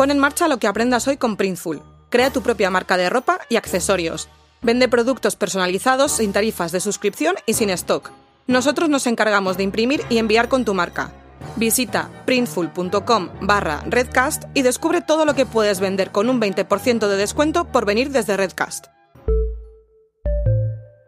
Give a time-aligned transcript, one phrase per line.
[0.00, 1.82] Pon en marcha lo que aprendas hoy con Printful.
[2.08, 4.30] Crea tu propia marca de ropa y accesorios.
[4.62, 8.10] Vende productos personalizados sin tarifas de suscripción y sin stock.
[8.46, 11.12] Nosotros nos encargamos de imprimir y enviar con tu marca.
[11.56, 17.16] Visita printful.com barra redcast y descubre todo lo que puedes vender con un 20% de
[17.18, 18.86] descuento por venir desde Redcast.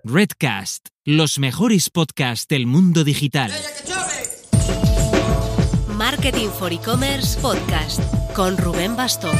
[0.05, 3.51] Redcast, los mejores podcasts del mundo digital.
[5.97, 9.37] Marketing for E-Commerce Podcast con Rubén Bastón.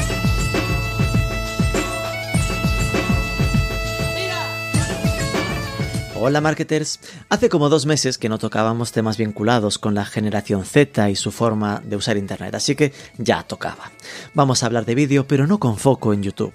[6.15, 11.09] Hola marketers, hace como dos meses que no tocábamos temas vinculados con la generación Z
[11.09, 13.91] y su forma de usar Internet, así que ya tocaba.
[14.33, 16.53] Vamos a hablar de vídeo, pero no con foco en YouTube.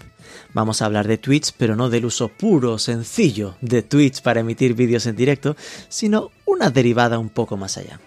[0.55, 4.75] Vamos a hablar de Twitch, pero no del uso puro, sencillo de Twitch para emitir
[4.75, 5.57] vídeos en directo,
[5.89, 8.01] sino una derivada un poco más allá.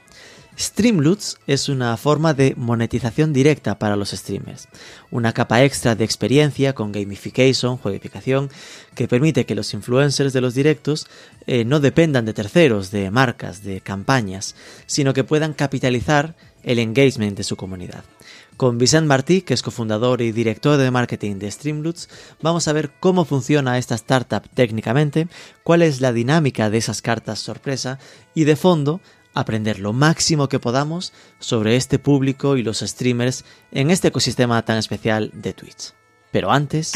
[0.57, 4.67] Streamloots es una forma de monetización directa para los streamers,
[5.09, 8.49] una capa extra de experiencia con gamification, juegificación,
[8.93, 11.07] que permite que los influencers de los directos
[11.47, 17.37] eh, no dependan de terceros, de marcas, de campañas, sino que puedan capitalizar el engagement
[17.37, 18.03] de su comunidad.
[18.57, 22.09] Con Vicent Martí, que es cofundador y director de marketing de Streamloots,
[22.41, 25.27] vamos a ver cómo funciona esta startup técnicamente,
[25.63, 27.97] cuál es la dinámica de esas cartas sorpresa
[28.35, 29.01] y de fondo
[29.33, 34.77] aprender lo máximo que podamos sobre este público y los streamers en este ecosistema tan
[34.77, 35.93] especial de Twitch.
[36.31, 36.93] Pero antes...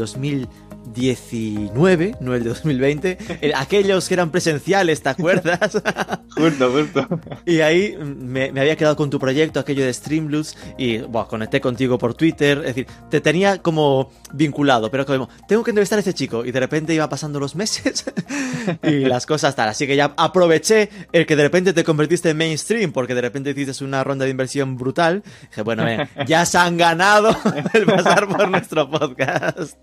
[0.93, 3.17] 2019, no el de 2020.
[3.41, 5.81] El- aquellos que eran presenciales, ¿te acuerdas?
[6.35, 7.07] Justo, justo.
[7.45, 11.61] y ahí me, me había quedado con tu proyecto, aquello de Streamloots, y bueno, conecté
[11.61, 12.57] contigo por Twitter.
[12.59, 16.43] Es decir, te tenía como vinculado, pero como, tengo que entrevistar a este chico.
[16.43, 18.05] Y de repente iba pasando los meses
[18.83, 19.69] y las cosas tal.
[19.69, 23.51] Así que ya aproveché el que de repente te convertiste en mainstream, porque de repente
[23.51, 25.23] hiciste una ronda de inversión brutal.
[25.49, 27.35] Dije, bueno, ven, ya se han ganado
[27.73, 29.77] el pasar por nuestro podcast.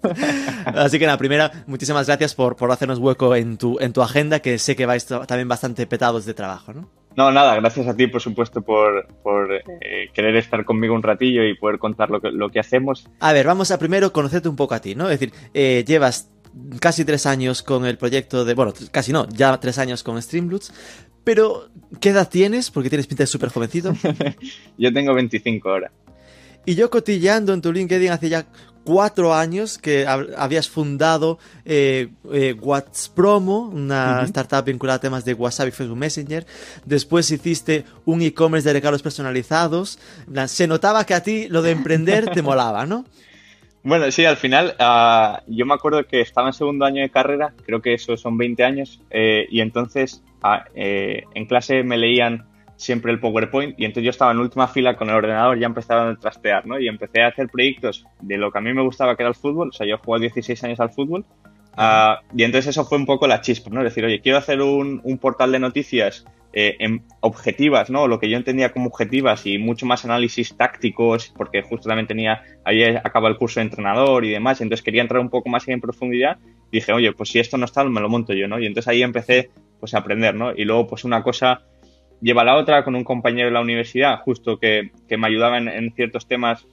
[0.66, 4.40] Así que nada, primera, muchísimas gracias por, por hacernos hueco en tu, en tu agenda,
[4.40, 6.88] que sé que vais también bastante petados de trabajo, ¿no?
[7.16, 11.44] No, nada, gracias a ti, por supuesto, por, por eh, querer estar conmigo un ratillo
[11.44, 13.08] y poder contar lo que, lo que hacemos.
[13.18, 15.10] A ver, vamos a primero conocerte un poco a ti, ¿no?
[15.10, 16.30] Es decir, eh, llevas
[16.80, 18.54] casi tres años con el proyecto de.
[18.54, 20.72] Bueno, casi no, ya tres años con Streamloots.
[21.24, 21.68] Pero,
[22.00, 22.70] ¿qué edad tienes?
[22.70, 23.92] Porque tienes pinta de súper jovencito.
[24.78, 25.92] Yo tengo 25 ahora.
[26.66, 28.46] Y yo cotilleando en tu LinkedIn hace ya
[28.84, 35.34] cuatro años que hab- habías fundado eh, eh, WhatsPromo, una startup vinculada a temas de
[35.34, 36.46] WhatsApp y Facebook Messenger.
[36.84, 39.98] Después hiciste un e-commerce de regalos personalizados.
[40.46, 43.04] Se notaba que a ti lo de emprender te molaba, ¿no?
[43.82, 47.54] Bueno, sí, al final, ah, yo me acuerdo que estaba en segundo año de carrera,
[47.64, 52.44] creo que eso son 20 años, eh, y entonces ah, eh, en clase me leían
[52.80, 56.08] siempre el PowerPoint y entonces yo estaba en última fila con el ordenador, ya empezaba
[56.08, 56.80] a trastear, ¿no?
[56.80, 59.34] Y empecé a hacer proyectos de lo que a mí me gustaba, que era el
[59.34, 61.24] fútbol, o sea, yo jugado 16 años al fútbol,
[61.76, 63.80] ah, y entonces eso fue un poco la chispa, ¿no?
[63.80, 68.08] Es decir, oye, quiero hacer un, un portal de noticias eh, en objetivas, ¿no?
[68.08, 72.42] Lo que yo entendía como objetivas y mucho más análisis tácticos, porque justo también tenía,
[72.64, 75.80] había acabado el curso de entrenador y demás, entonces quería entrar un poco más en
[75.80, 76.38] profundidad
[76.70, 78.58] dije, oye, pues si esto no está, me lo monto yo, ¿no?
[78.58, 80.52] Y entonces ahí empecé pues a aprender, ¿no?
[80.54, 81.62] Y luego pues una cosa
[82.20, 85.68] lleva la otra con un compañero de la universidad, justo que, que me ayudaba en,
[85.68, 86.66] en ciertos temas.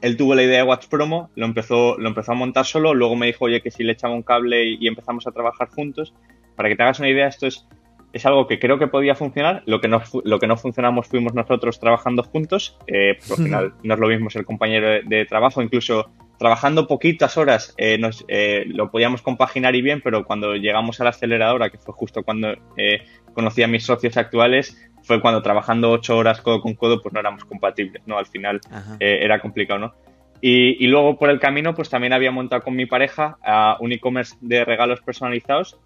[0.00, 3.16] Él tuvo la idea de Watch Promo, lo empezó, lo empezó a montar solo, luego
[3.16, 6.14] me dijo, oye, que si le echaba un cable y, y empezamos a trabajar juntos.
[6.54, 7.66] Para que te hagas una idea, esto es,
[8.12, 9.62] es algo que creo que podía funcionar.
[9.66, 12.76] Lo que no, lo que no funcionamos fuimos nosotros trabajando juntos.
[12.86, 17.36] Eh, al final no es lo mismo ser compañero de, de trabajo, incluso trabajando poquitas
[17.36, 21.70] horas eh, nos, eh, lo podíamos compaginar y bien, pero cuando llegamos a la aceleradora,
[21.70, 23.02] que fue justo cuando eh,
[23.34, 27.20] conocí a mis socios actuales, fue cuando trabajando ocho horas codo con codo, pues no
[27.20, 28.18] éramos compatibles, ¿no?
[28.18, 28.60] Al final
[29.00, 29.94] eh, era complicado, ¿no?
[30.40, 33.38] Y, y luego por el camino, pues también había montado con mi pareja
[33.80, 35.78] un e-commerce de regalos personalizados,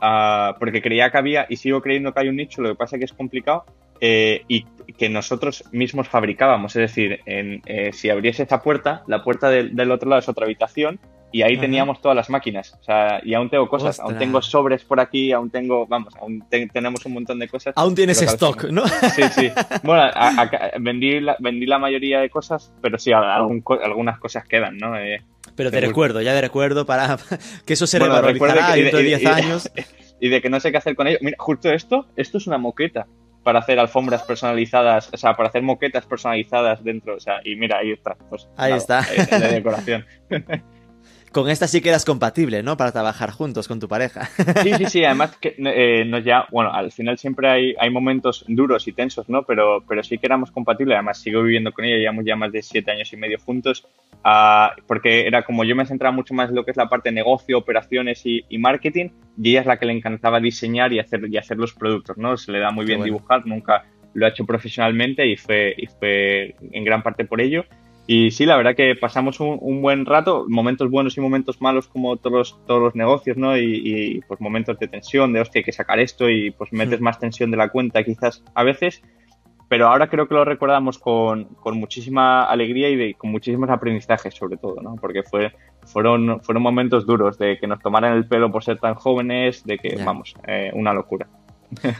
[0.00, 2.96] ah, porque creía que había, y sigo creyendo que hay un nicho, lo que pasa
[2.96, 3.66] es que es complicado,
[4.00, 4.64] eh, y
[4.96, 6.74] que nosotros mismos fabricábamos.
[6.76, 10.28] Es decir, en, eh, si abriese esa puerta, la puerta del, del otro lado es
[10.28, 10.98] otra habitación,
[11.30, 11.60] y ahí Ajá.
[11.60, 12.72] teníamos todas las máquinas.
[12.80, 14.18] O sea, y aún tengo cosas, aún Ostras.
[14.20, 17.74] tengo sobres por aquí, aún tengo, vamos, aún te- tenemos un montón de cosas.
[17.76, 18.86] Aún tienes stock, ¿no?
[18.88, 19.50] Sí, sí.
[19.82, 20.10] Bueno, a-
[20.42, 24.96] a- vendí, la, vendí la mayoría de cosas, pero sí, algún algunas cosas quedan, ¿no?
[24.98, 25.22] Eh,
[25.54, 25.86] Pero Seguro.
[25.88, 27.18] recuerdo, ya de recuerdo para
[27.66, 29.70] que eso se Bueno, revalorizará dentro de y- 10 y- años.
[30.20, 31.18] y de que no sé qué hacer con ello.
[31.20, 33.06] Mira, justo esto, esto es una moqueta
[33.48, 37.78] para hacer alfombras personalizadas, o sea, para hacer moquetas personalizadas dentro, o sea, y mira,
[37.78, 38.14] ahí está.
[38.28, 39.00] Pues, Ahí está.
[39.00, 40.04] eh, De decoración.
[41.38, 42.76] Con esta sí que eras compatible, ¿no?
[42.76, 44.24] Para trabajar juntos con tu pareja.
[44.64, 48.44] Sí, sí, sí, además que eh, nos ya, bueno, al final siempre hay, hay momentos
[48.48, 49.44] duros y tensos, ¿no?
[49.44, 52.60] Pero, pero sí que éramos compatibles, además sigo viviendo con ella, llevamos ya más de
[52.60, 53.86] siete años y medio juntos,
[54.24, 57.10] ah, porque era como yo me centraba mucho más en lo que es la parte
[57.10, 59.10] de negocio, operaciones y, y marketing,
[59.40, 62.36] y ella es la que le encantaba diseñar y hacer, y hacer los productos, ¿no?
[62.36, 63.14] Se le da muy Qué bien bueno.
[63.14, 67.64] dibujar, nunca lo ha hecho profesionalmente y fue, y fue en gran parte por ello.
[68.10, 71.88] Y sí, la verdad que pasamos un, un buen rato, momentos buenos y momentos malos
[71.88, 73.54] como todos los, todos los negocios, ¿no?
[73.58, 77.00] Y, y, pues momentos de tensión, de hostia, hay que sacar esto y pues metes
[77.00, 77.04] Hmm.
[77.04, 79.02] más tensión de la cuenta quizás a veces.
[79.68, 84.34] Pero ahora creo que lo recordamos con, con muchísima alegría y de, con muchísimos aprendizajes
[84.34, 84.96] sobre todo, ¿no?
[84.98, 85.52] Porque fue,
[85.84, 89.76] fueron, fueron momentos duros de que nos tomaran el pelo por ser tan jóvenes, de
[89.78, 90.04] que, Ya.
[90.06, 91.28] vamos, eh, una locura.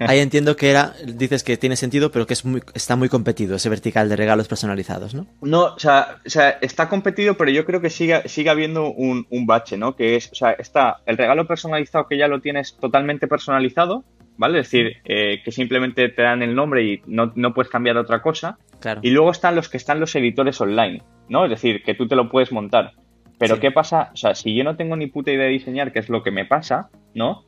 [0.01, 3.57] Ahí entiendo que era, dices que tiene sentido, pero que es muy, está muy competido
[3.57, 5.27] ese vertical de regalos personalizados, ¿no?
[5.43, 9.27] No, o sea, o sea, está competido, pero yo creo que sigue, sigue habiendo un,
[9.31, 9.95] un bache, ¿no?
[9.97, 14.05] Que es, o sea, está el regalo personalizado que ya lo tienes totalmente personalizado,
[14.37, 14.61] ¿vale?
[14.61, 18.23] Es decir, eh, que simplemente te dan el nombre y no, no puedes cambiar otra
[18.23, 18.59] cosa.
[18.81, 19.01] Claro.
[19.03, 21.45] Y luego están los que están los editores online, ¿no?
[21.45, 22.93] Es decir, que tú te lo puedes montar.
[23.39, 23.61] Pero Sí.
[23.61, 24.11] ¿qué pasa?
[24.13, 26.31] O sea, si yo no tengo ni puta idea de diseñar, que es lo que
[26.31, 27.45] me pasa, ¿no?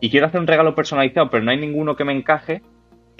[0.00, 2.62] Y quiero hacer un regalo personalizado, pero no hay ninguno que me encaje,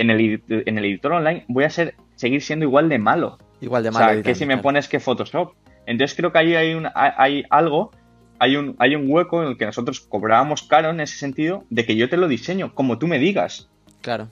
[0.00, 3.38] en el, en el editor online voy a ser, seguir siendo igual de malo.
[3.60, 4.14] Igual de O malo.
[4.14, 4.62] sea, que si me claro.
[4.62, 5.52] pones que Photoshop.
[5.86, 7.90] Entonces creo que ahí hay, un, hay, hay algo,
[8.38, 11.84] hay un, hay un hueco en el que nosotros cobrábamos caro en ese sentido de
[11.84, 13.68] que yo te lo diseño como tú me digas.
[14.00, 14.28] Claro.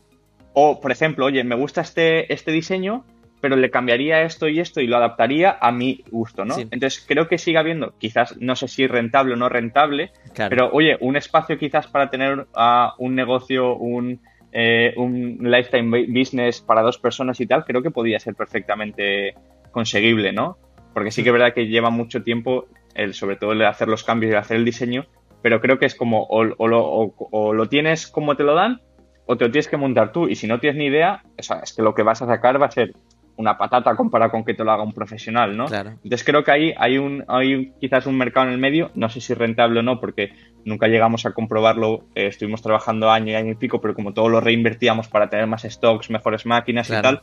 [0.54, 3.04] O, por ejemplo, oye, me gusta este, este diseño,
[3.40, 6.54] pero le cambiaría esto y esto y lo adaptaría a mi gusto, ¿no?
[6.54, 6.62] Sí.
[6.70, 10.50] Entonces creo que sigue habiendo, quizás no sé si rentable o no rentable, Claro.
[10.50, 14.20] pero oye, un espacio quizás para tener ah, un negocio, un,
[14.52, 19.34] eh, un lifetime bu- business para dos personas y tal, creo que podría ser perfectamente
[19.70, 20.58] conseguible, ¿no?
[20.94, 24.02] Porque sí que es verdad que lleva mucho tiempo, el, sobre todo el hacer los
[24.04, 25.06] cambios y el hacer el diseño,
[25.42, 28.54] pero creo que es como o, o lo, o- o lo tienes como te lo
[28.54, 28.80] dan
[29.26, 30.26] o te lo tienes que montar tú.
[30.28, 32.60] Y si no tienes ni idea, o sea, es que lo que vas a sacar
[32.60, 32.92] va a ser
[33.38, 35.66] una patata comparado con que te lo haga un profesional, ¿no?
[35.66, 35.90] Claro.
[36.02, 39.20] Entonces creo que ahí hay un, hay quizás un mercado en el medio, no sé
[39.20, 40.32] si rentable o no, porque
[40.64, 44.28] nunca llegamos a comprobarlo, eh, estuvimos trabajando año y año y pico, pero como todo
[44.28, 47.00] lo reinvertíamos para tener más stocks, mejores máquinas Claro.
[47.00, 47.22] y tal.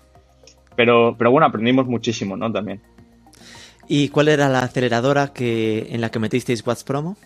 [0.76, 2.52] Pero, pero bueno, aprendimos muchísimo, ¿no?
[2.52, 2.82] También.
[3.88, 7.18] ¿Y cuál era la aceleradora que, en la que metisteis What's Promo?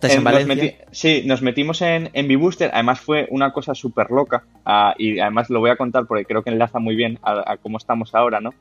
[0.00, 2.70] ¿Estáis en, Eh, nos meti- sí, nos metimos en, en B-Booster.
[2.72, 4.44] Además, fue una cosa súper loca.
[4.64, 7.56] ah, y además lo voy a contar porque creo que enlaza muy bien a, a
[7.56, 8.54] cómo estamos ahora, ¿no?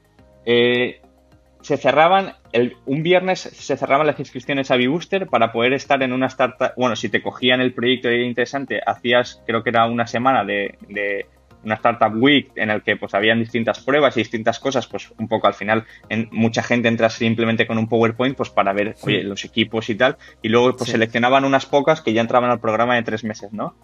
[0.46, 1.00] Eh,
[1.62, 6.14] se cerraban, el, un viernes se cerraban las inscripciones a B-Booster para poder estar en
[6.14, 6.72] una startup.
[6.78, 10.44] Bueno, si te cogían el proyecto y era interesante, hacías, creo que era una semana
[10.46, 11.26] de, de
[11.64, 15.28] una startup week en el que pues habían distintas pruebas y distintas cosas, pues un
[15.28, 19.24] poco al final en, mucha gente entra simplemente con un PowerPoint pues para ver, oye,
[19.24, 20.92] los equipos y tal, y luego pues Sí.
[20.92, 23.76] seleccionaban unas pocas que ya entraban al programa de tres meses, ¿no?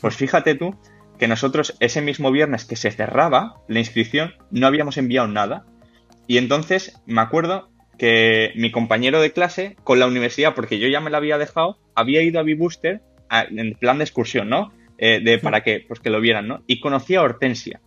[0.00, 0.74] Pues fíjate tú
[1.18, 5.66] que nosotros ese mismo viernes que se cerraba la inscripción no habíamos enviado nada.
[6.26, 11.00] Y entonces me acuerdo que mi compañero de clase con la universidad, porque yo ya
[11.00, 14.72] me la había dejado, había ido a B-Booster a- en plan de excursión, ¿no?
[15.02, 16.62] Eh, de, para que, pues que lo vieran, ¿no?
[16.66, 17.80] Y conocía a Hortensia.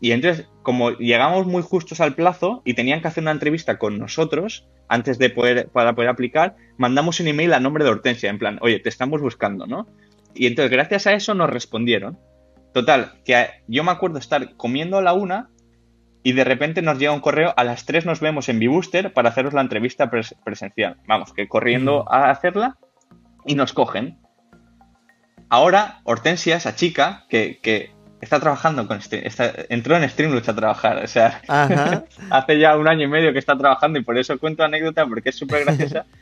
[0.00, 3.98] Y entonces, como llegamos muy justos al plazo y tenían que hacer una entrevista con
[3.98, 8.38] nosotros antes de poder, para poder aplicar, mandamos un email a nombre de Hortensia, en
[8.38, 9.86] plan, oye, te estamos buscando, ¿no?
[10.34, 12.18] Y entonces, gracias a eso, nos respondieron.
[12.72, 15.50] Total, que yo me acuerdo estar comiendo a la una
[16.22, 19.28] y de repente nos llega un correo, a las 3 nos vemos en B-Booster para
[19.28, 20.96] haceros la entrevista pres- presencial.
[21.06, 22.78] Vamos, que corriendo a hacerla
[23.44, 24.18] y nos cogen.
[25.48, 28.98] Ahora, Hortensia, esa chica que, que está trabajando con...
[28.98, 31.40] Está- entró en Streamlabs a trabajar, o sea,
[32.30, 35.28] hace ya un año y medio que está trabajando y por eso cuento anécdota porque
[35.30, 36.04] es súper graciosa.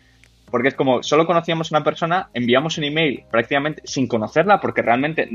[0.51, 4.83] Porque es como, solo conocíamos a una persona, enviamos un email prácticamente sin conocerla porque
[4.83, 5.29] realmente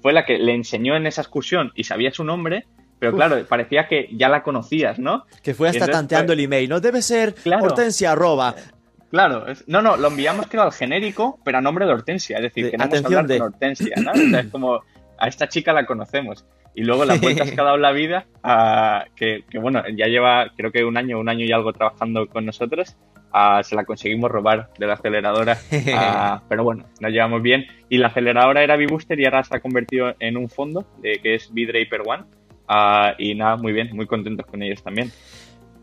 [0.00, 2.64] fue la que le enseñó en esa excursión y sabía su nombre
[2.98, 5.26] pero claro, parecía que ya la conocías, ¿no?
[5.42, 6.80] Que fue hasta Entonces, tanteando fue- el email, ¿no?
[6.80, 7.64] Debe ser Claro.
[7.64, 8.54] hortensia arroba.
[9.14, 12.42] Claro, es- no, no, lo enviamos creo al genérico, pero a nombre de Hortensia, es
[12.42, 14.10] decir, De- queremos atención hablar de- con Hortensia, ¿no?
[14.10, 14.80] O sea, es como,
[15.18, 16.44] a esta chica la conocemos.
[16.74, 20.50] Y luego las vueltas que ha dado la vida, ah, que, que, bueno, ya lleva
[20.56, 22.96] creo que un año, un año y algo trabajando con nosotros,
[23.32, 25.58] ah, se la conseguimos robar de la aceleradora,
[25.94, 27.66] ah, pero bueno, nos llevamos bien.
[27.88, 31.36] Y la aceleradora era B-Booster y ahora se ha convertido en un fondo, de, que
[31.36, 32.24] es B-Draper One,
[33.18, 35.12] y nada, muy bien, muy contentos con ellos también.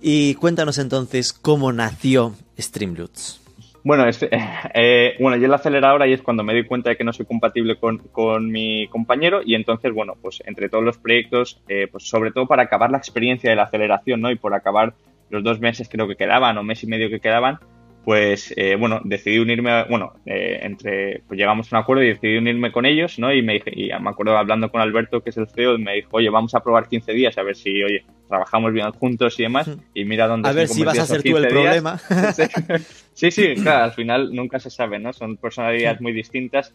[0.02, 3.42] Y cuéntanos entonces cómo nació Streamloots.
[3.84, 4.06] Bueno,
[4.74, 7.14] eh, bueno, yo en la aceleradora y es cuando me doy cuenta de que no
[7.14, 11.88] soy compatible con, con mi compañero y entonces, bueno, pues entre todos los proyectos, eh,
[11.92, 14.32] pues sobre todo para acabar la experiencia de la aceleración, ¿no?
[14.32, 14.94] Y por acabar
[15.30, 17.60] los dos meses creo que quedaban o mes y medio que quedaban,
[18.04, 22.38] pues, eh, bueno, decidí unirme, bueno, eh, entre, pues llegamos a un acuerdo y decidí
[22.38, 23.32] unirme con ellos, ¿no?
[23.34, 26.10] Y me dije, y me acuerdo hablando con Alberto, que es el CEO, me dijo,
[26.14, 29.70] oye, vamos a probar 15 días a ver si, oye, trabajamos bien juntos y demás,
[29.94, 31.82] y mira dónde A ver si vas a ser tú el 15 días.
[31.82, 32.00] problema.
[33.14, 35.12] Sí, sí, claro, al final nunca se sabe, ¿no?
[35.14, 36.74] Son personalidades muy distintas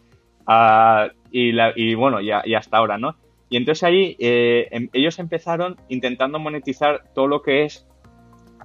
[1.31, 3.15] y, la- y bueno, ya, y hasta ahora, ¿no?
[3.49, 7.85] Y entonces ahí eh, em- ellos empezaron intentando monetizar todo lo que es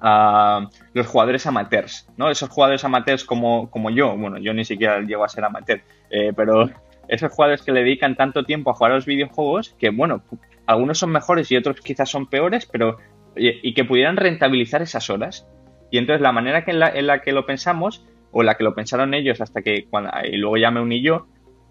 [0.02, 2.30] ah, los jugadores amateurs, ¿no?
[2.30, 5.80] Esos jugadores amateurs como, como yo, bueno, yo ni siquiera llego a ser amateur,
[6.10, 6.68] eh, pero
[7.08, 10.22] esos jugadores que le dedican tanto tiempo a jugar a los videojuegos que, bueno,
[10.66, 12.98] algunos son mejores y otros quizás son peores, pero
[13.34, 15.48] y que pudieran rentabilizar esas horas.
[15.90, 18.74] Y entonces la manera en, la, en la que lo pensamos, o la que lo
[18.74, 21.26] pensaron ellos hasta que cuando, y luego ya me uní yo,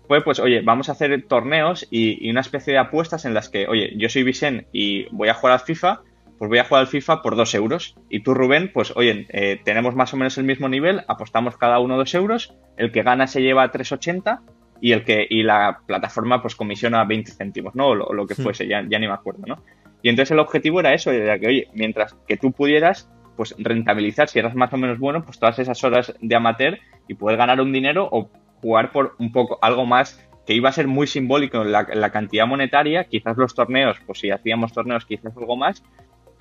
[0.07, 3.49] fue pues, oye, vamos a hacer torneos y, y una especie de apuestas en las
[3.49, 6.01] que, oye, yo soy Vicen y voy a jugar al FIFA,
[6.41, 7.95] pues voy a jugar al FIFA por dos euros.
[8.09, 11.77] Y tú, Rubén, pues, oye, eh, tenemos más o menos el mismo nivel, apostamos cada
[11.77, 14.39] uno dos euros, el que gana se lleva 3,80
[14.81, 17.89] y el que y la plataforma pues comisiona 20 céntimos, ¿no?
[17.89, 19.63] O lo, que fuese, ya, ya ni me acuerdo, ¿no?
[20.01, 23.07] Y entonces el objetivo era eso, era que, oye, mientras que tú pudieras
[23.37, 27.13] pues rentabilizar, si eras más o menos bueno, pues todas esas horas de amateur y
[27.13, 28.31] poder ganar un dinero o
[28.63, 32.47] jugar por un poco algo más que iba a ser muy simbólico la, la cantidad
[32.47, 35.83] monetaria, quizás los torneos, pues si hacíamos torneos quizás algo más,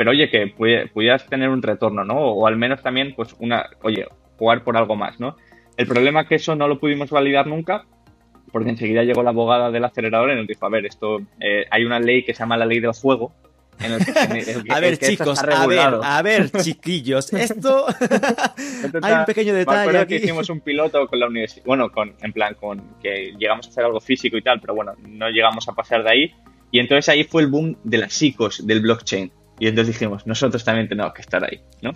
[0.00, 2.14] pero oye, que pudi- pudieras tener un retorno, ¿no?
[2.20, 4.06] O al menos también, pues una, oye,
[4.38, 5.36] jugar por algo más, ¿no?
[5.76, 7.84] El problema es que eso no lo pudimos validar nunca,
[8.50, 11.84] porque enseguida llegó la abogada del acelerador y nos dijo, a ver, esto, eh, hay
[11.84, 13.34] una ley que se llama la ley del juego,
[13.78, 17.84] en el que, en el A ver, chicos, a ver, a ver, chiquillos, esto
[19.02, 20.16] hay un pequeño detalle aquí.
[20.16, 23.68] que hicimos un piloto con la universidad, bueno, con, en plan, con que llegamos a
[23.68, 26.34] hacer algo físico y tal, pero bueno, no llegamos a pasar de ahí.
[26.70, 29.30] Y entonces ahí fue el boom de las psicos del blockchain.
[29.60, 31.90] Y entonces dijimos, nosotros también tenemos que estar ahí, ¿no?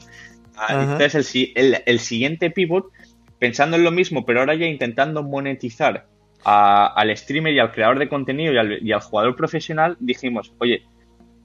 [0.57, 0.83] Ah, Ajá.
[0.93, 2.87] Entonces el, el, el siguiente pivot,
[3.41, 6.07] pensando en lo mismo, pero ahora ya intentando monetizar
[6.45, 10.55] a- al streamer y al creador de contenido y al, y al jugador profesional, dijimos,
[10.59, 10.85] oye,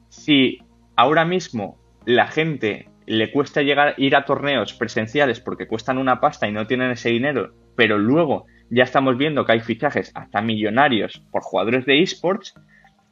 [0.10, 0.60] si
[0.96, 6.48] ahora mismo la gente le cuesta llegar ir a torneos presenciales porque cuestan una pasta
[6.48, 11.24] y no tienen ese dinero, pero luego ya estamos viendo que hay fichajes hasta millonarios
[11.32, 12.54] por jugadores de esports,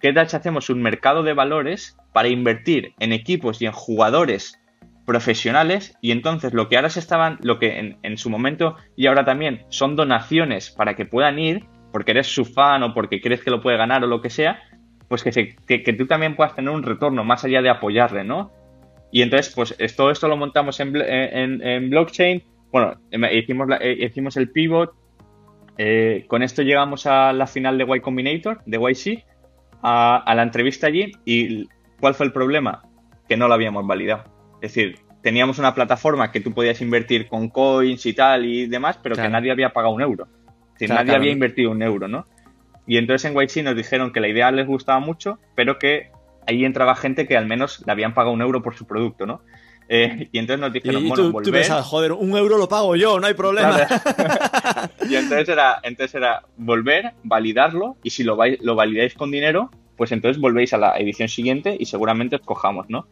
[0.01, 4.59] ¿qué tal hacemos un mercado de valores para invertir en equipos y en jugadores
[5.05, 9.23] profesionales y entonces lo que ahora se estaban, lo que en, su momento y ahora
[9.23, 13.49] también son donaciones para que puedan ir porque eres su fan o porque crees que
[13.49, 14.59] lo puede ganar o lo que sea,
[15.07, 18.51] pues que, que, tú también puedas tener un retorno más allá de apoyarle, ¿no?
[19.11, 22.43] Y entonces, pues es- todo esto lo montamos en, en, blockchain.
[22.73, 24.91] Bueno, em- hicimos, eh, hicimos el pivot.
[25.77, 29.23] eh, con esto llegamos a la final de Y Combinator, de YC,
[29.87, 31.11] a, a la entrevista allí.
[31.25, 31.67] ¿Y
[31.99, 32.83] cuál fue el problema?
[33.27, 34.23] Que no lo habíamos validado.
[34.61, 38.99] Es decir, teníamos una plataforma que tú podías invertir con coins y tal y demás,
[39.01, 39.27] pero Claro.
[39.29, 40.27] que nadie había pagado un euro.
[40.77, 41.21] Claro, nadie claro.
[41.21, 42.25] había invertido un euro, ¿no?
[42.85, 46.11] Y entonces en YC nos dijeron que la idea les gustaba mucho, pero que
[46.47, 49.41] ahí entraba gente que al menos le habían pagado un euro por su producto, ¿no?
[49.89, 51.53] Eh, y entonces nos dijeron, y bueno, tú, tú volver.
[51.53, 53.85] pensabas, joder, un euro lo pago yo, no hay problema.
[53.85, 54.89] Claro.
[55.09, 59.71] y entonces era, entonces era volver, validarlo, y si lo, vai- lo validáis con dinero,
[59.95, 63.07] pues entonces volvéis a la edición siguiente y seguramente os cojamos, ¿no?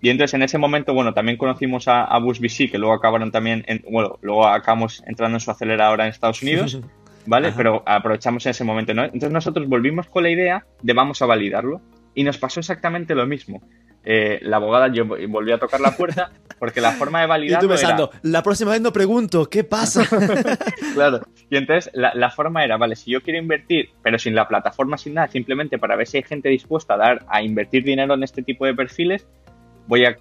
[0.00, 3.64] Y entonces en ese momento, bueno, también conocimos a, a BusBC, que luego acabaron también,
[3.66, 6.80] en- bueno, luego acabamos entrando en su aceleradora en Estados Unidos,
[7.26, 7.48] ¿vale?
[7.48, 7.56] Ajá.
[7.56, 9.04] Pero aprovechamos en ese momento, ¿no?
[9.04, 11.80] Entonces nosotros volvimos con la idea de vamos a validarlo.
[12.14, 13.62] Y nos pasó exactamente lo mismo.
[14.04, 17.68] Eh, la abogada, yo volví a tocar la puerta, porque la forma de Y validarlo
[17.68, 20.04] tú era- pensando, la próxima vez no pregunto, ¿qué pasa?
[20.94, 21.20] Claro.
[21.48, 24.98] Y entonces la, la forma era, vale, si yo quiero invertir, pero sin la plataforma,
[24.98, 28.22] sin nada, simplemente para ver si hay gente dispuesta a dar, a invertir dinero en
[28.22, 29.26] este tipo de perfiles,
[29.86, 30.16] voy a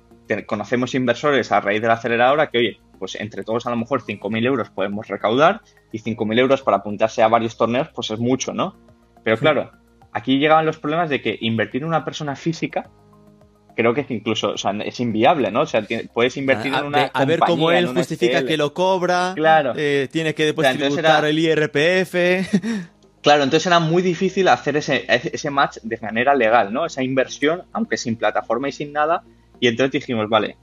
[0.45, 4.01] conocemos inversores a raíz de la aceleradora que, oye, pues entre todos a lo mejor
[4.01, 5.59] 5.000 euros podemos recaudar
[5.91, 8.77] y 5.000 euros para apuntarse a varios torneos, pues es mucho, ¿no?
[9.25, 9.71] Pero claro,
[10.13, 12.89] aquí llegaban los problemas de que invertir en una persona física
[13.75, 15.61] creo que es incluso, o sea, es inviable, ¿no?
[15.61, 17.03] O sea, puedes invertir a, en una.
[17.13, 19.33] A ver cómo él justifica que lo cobra.
[19.35, 19.73] Claro.
[19.75, 22.15] Eh, tiene que después tributar el IRPF.
[23.21, 26.87] Claro, entonces era muy difícil hacer ese, ese match de manera legal, ¿no?
[26.87, 29.23] Esa inversión, aunque sin plataforma y sin nada.
[29.59, 30.57] Y entonces dijimos, vale,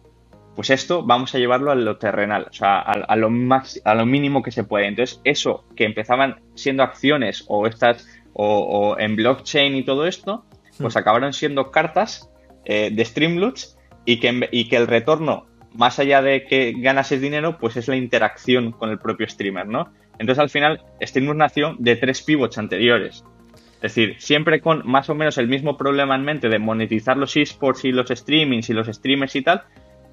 [0.59, 4.07] pues esto vamos a llevarlo a lo terrenal, o sea, a, lo, más, a lo
[4.07, 4.89] mínimo que se puede.
[4.89, 10.45] Entonces, eso que empezaban siendo acciones o estas, o, en blockchain y todo esto,
[10.81, 10.99] pues hmm.
[10.99, 12.29] acabaron siendo cartas
[12.69, 17.59] eh, de Streamloots y que, y que el retorno, más allá de que ganases dinero,
[17.59, 19.93] pues es la interacción con el propio streamer, ¿no?
[20.19, 23.25] Entonces, al final, Streamloots nació de tres pivots anteriores.
[23.77, 27.37] Es decir, siempre con más o menos el mismo problema en mente de monetizar los
[27.37, 29.63] esports y los streamings y los streamers y tal,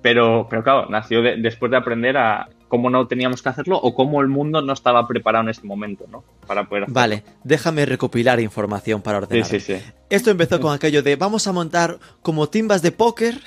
[0.01, 4.21] pero, pero claro, nació después de aprender a cómo no teníamos que hacerlo o cómo
[4.21, 6.23] el mundo no estaba preparado en ese momento, ¿no?
[6.45, 6.93] Para poder hacerlo.
[6.93, 9.45] Vale, déjame recopilar información para ordenar.
[9.45, 9.83] Sí, sí, sí.
[10.07, 13.41] Esto empezó con aquello de vamos a montar como timbas de póker.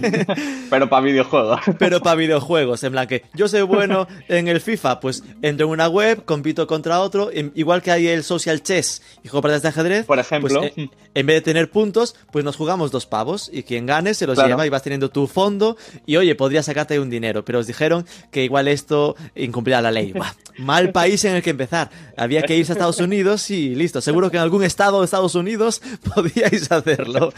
[0.70, 1.60] Pero para videojuegos.
[1.78, 2.82] Pero para videojuegos.
[2.82, 6.66] En plan que yo soy bueno en el FIFA, pues entro en una web, compito
[6.66, 7.30] contra otro.
[7.32, 10.06] Igual que hay el social chess y juego partidas de ajedrez.
[10.06, 10.60] Por ejemplo.
[10.60, 13.48] Pues, eh, en vez de tener puntos, pues nos jugamos dos pavos.
[13.52, 15.76] Y quien gane se los lleva y vas teniendo tu fondo.
[16.06, 17.44] Y oye, podría sacarte un dinero.
[17.44, 20.12] Pero os dijeron que igual esto incumplía la ley.
[20.58, 21.90] mal país en el que empezar.
[22.16, 24.00] Había que irse a Estados Unidos y listo.
[24.00, 25.80] Seguro que en algún estado de Estados Unidos
[26.14, 27.32] podíais hacerlo.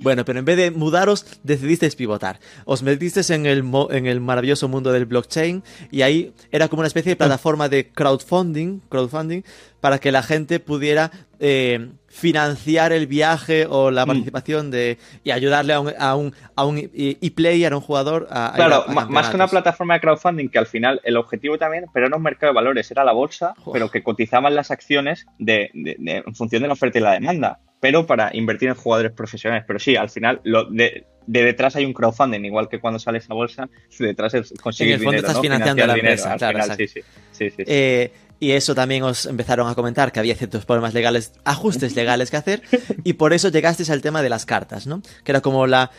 [0.00, 2.38] Bueno, pero en vez de mudaros, decidisteis pivotar.
[2.64, 6.88] Os metisteis en el, en el maravilloso mundo del blockchain y ahí era como una
[6.88, 9.42] especie de plataforma de crowdfunding, crowdfunding
[9.80, 14.08] para que la gente pudiera eh, financiar el viaje o la mm.
[14.08, 18.52] participación de y ayudarle a un, a un, a un e-player, a un jugador a,
[18.54, 22.16] Claro, más que una plataforma de crowdfunding que al final el objetivo también, pero era
[22.16, 26.62] un mercado de valores, era la bolsa, pero que cotizaban las acciones de, en función
[26.62, 29.64] de la oferta y la demanda pero para invertir en jugadores profesionales.
[29.66, 33.34] Pero sí, al final lo de, detrás hay un crowdfunding, igual que cuando sales a
[33.34, 37.52] bolsa, detrás es conseguir En el fondo estás financiando la empresa, claro, sí, sí, sí,
[37.58, 42.30] eh, y eso también os empezaron a comentar que había ciertos problemas legales, ajustes legales
[42.30, 42.62] que hacer,
[43.04, 45.02] y por eso llegasteis al tema de las cartas, ¿no?
[45.24, 45.90] Que era como la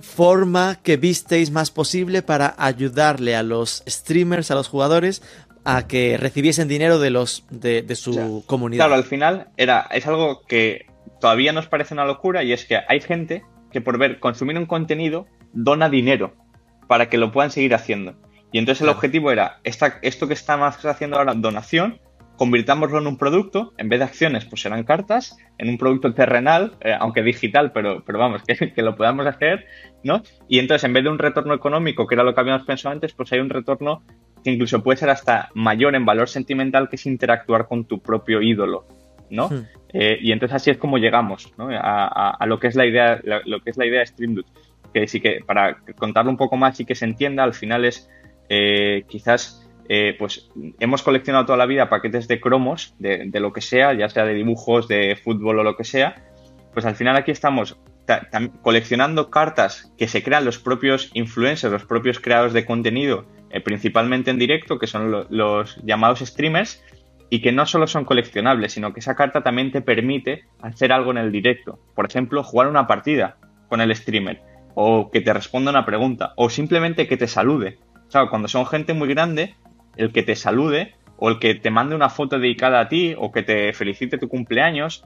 [0.00, 5.22] forma que visteis más posible para ayudarle a los streamers, a los jugadores,
[5.64, 8.86] a que recibiesen dinero de los de, su comunidad.
[8.86, 10.86] Claro, al final era, es algo que
[11.20, 14.66] todavía nos parece una locura y es que hay gente que por ver consumir un
[14.66, 16.34] contenido dona dinero
[16.88, 18.14] para que lo puedan seguir haciendo.
[18.52, 22.00] Y entonces el objetivo era esta, esto que estamos haciendo ahora, donación,
[22.36, 26.72] convirtámoslo en un producto, en vez de acciones, pues serán cartas, en un producto terrenal,
[26.80, 29.66] eh, aunque digital, pero, pero vamos, que, que, lo podamos hacer,
[30.02, 30.22] ¿no?
[30.48, 33.12] Y entonces en vez de un retorno económico, que era lo que habíamos pensado antes,
[33.12, 34.02] pues hay un retorno
[34.42, 38.40] que incluso puede ser hasta mayor en valor sentimental, que es interactuar con tu propio
[38.40, 38.86] ídolo,
[39.28, 39.48] ¿no?
[39.48, 39.66] Hmm.
[39.92, 41.68] Eh, y entonces así es como llegamos ¿no?
[41.70, 44.46] a, a, lo que es la idea, lo que es la idea de Streamlit.
[44.94, 48.08] Que sí que para contarlo un poco más y que se entienda, al final es
[48.50, 53.52] eh, quizás eh, pues hemos coleccionado toda la vida paquetes de cromos, de, de, lo
[53.52, 56.22] que sea, ya sea de dibujos, de fútbol o lo que sea.
[56.74, 57.78] Pues al final aquí estamos
[58.62, 63.24] coleccionando cartas que se crean los propios influencers, los propios creadores de contenido,
[63.64, 66.82] principalmente en directo, que son los llamados streamers,
[67.30, 71.12] y que no solo son coleccionables, sino que esa carta también te permite hacer algo
[71.12, 71.78] en el directo.
[71.94, 73.36] Por ejemplo, jugar una partida
[73.68, 74.42] con el streamer,
[74.74, 77.78] o que te responda una pregunta, o simplemente que te salude.
[78.10, 79.54] O sea, cuando son gente muy grande,
[79.96, 83.30] el que te salude, o el que te mande una foto dedicada a ti, o
[83.30, 85.04] que te felicite tu cumpleaños,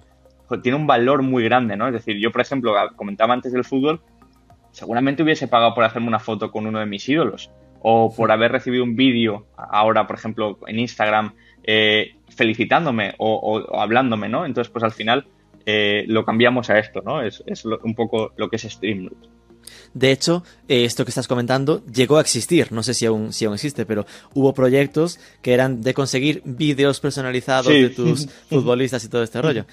[0.63, 1.87] tiene un valor muy grande, ¿no?
[1.87, 4.01] Es decir, yo, por ejemplo, comentaba antes del fútbol,
[4.71, 7.51] seguramente hubiese pagado por hacerme una foto con uno de mis ídolos,
[7.83, 14.31] o por haber recibido un vídeo ahora, por ejemplo, en Instagram eh, felicitándome o, hablándome,
[14.31, 14.47] ¿no?
[14.47, 15.27] Entonces, pues al final
[15.67, 17.21] eh, lo cambiamos a esto, ¿no?
[17.21, 17.45] Es,
[17.83, 19.34] un poco lo que es Streamlit.
[19.93, 23.45] De hecho, eh, esto que estás comentando llegó a existir, no sé si aún, si
[23.45, 29.09] aún existe, pero hubo proyectos que eran de conseguir vídeos personalizados de tus futbolistas y
[29.09, 29.67] todo este rollo.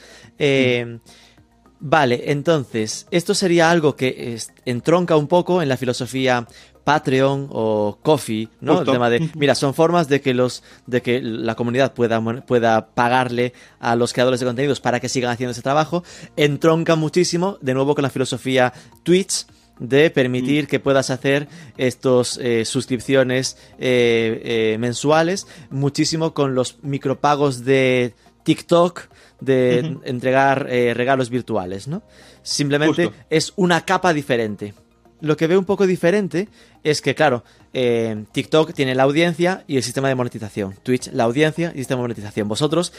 [1.80, 6.48] vale, entonces, esto sería algo que entronca un poco en la filosofía
[6.84, 8.82] Patreon o Coffee, ¿no?
[8.82, 12.88] El tema de, mira, son formas de que los, de que la comunidad pueda, pueda
[12.88, 16.04] pagarle a los creadores de contenidos para que sigan haciendo ese trabajo.
[16.36, 18.74] Entronca muchísimo, de nuevo, con la filosofía
[19.04, 19.46] Twitch
[19.82, 27.66] de permitir que puedas hacer estos eh, suscripciones eh, eh, mensuales, muchísimo con los micropagos
[27.66, 28.14] de
[28.44, 29.10] TikTok,
[29.42, 32.04] de entregar regalos virtuales, ¿no?
[32.44, 34.76] Simplemente es una capa diferente
[35.22, 36.50] lo que veo un poco diferente
[36.84, 40.76] es que, claro, eh, TikTok tiene la audiencia y el sistema de monetización.
[40.84, 42.48] Twitch, la audiencia y el sistema de monetización.
[42.48, 42.92] Vosotros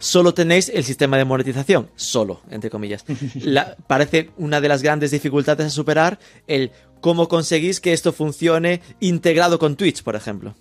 [0.00, 3.04] solo tenéis el sistema de monetización, solo, entre comillas.
[3.36, 8.80] La, parece una de las grandes dificultades a superar el cómo conseguís que esto funcione
[8.98, 10.54] integrado con Twitch, por ejemplo.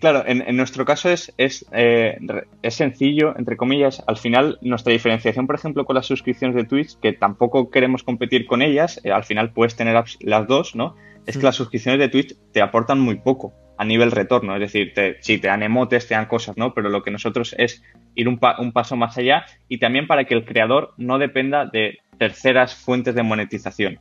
[0.00, 2.18] Claro, en, nuestro caso es, es, eh,
[2.60, 4.02] es, sencillo, entre comillas.
[4.06, 8.44] Al final, nuestra diferenciación, por ejemplo, con las suscripciones de Twitch, que tampoco queremos competir
[8.44, 10.94] con ellas, eh, al final puedes tener las dos, ¿no?
[11.26, 11.46] Es que mm.
[11.46, 14.54] las suscripciones de Twitch te aportan muy poco a nivel retorno.
[14.54, 16.74] Es decir, te, sí, te dan emotes, te dan cosas, ¿no?
[16.74, 17.82] Pero lo que nosotros es
[18.14, 21.98] ir un, un paso más allá y también para que el creador no dependa de
[22.18, 24.00] terceras fuentes de monetización.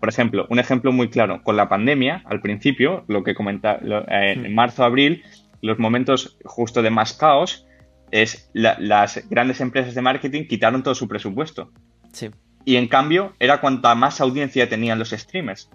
[0.00, 4.32] Por ejemplo, un ejemplo muy claro, con la pandemia, al principio, lo que comentaba eh,
[4.32, 5.22] en marzo, abril,
[5.60, 7.66] los momentos justo de más caos,
[8.10, 11.70] es las grandes empresas de marketing quitaron todo su presupuesto.
[12.12, 12.30] Sí.
[12.64, 15.70] Y en cambio, era cuanta más audiencia tenían los streamers.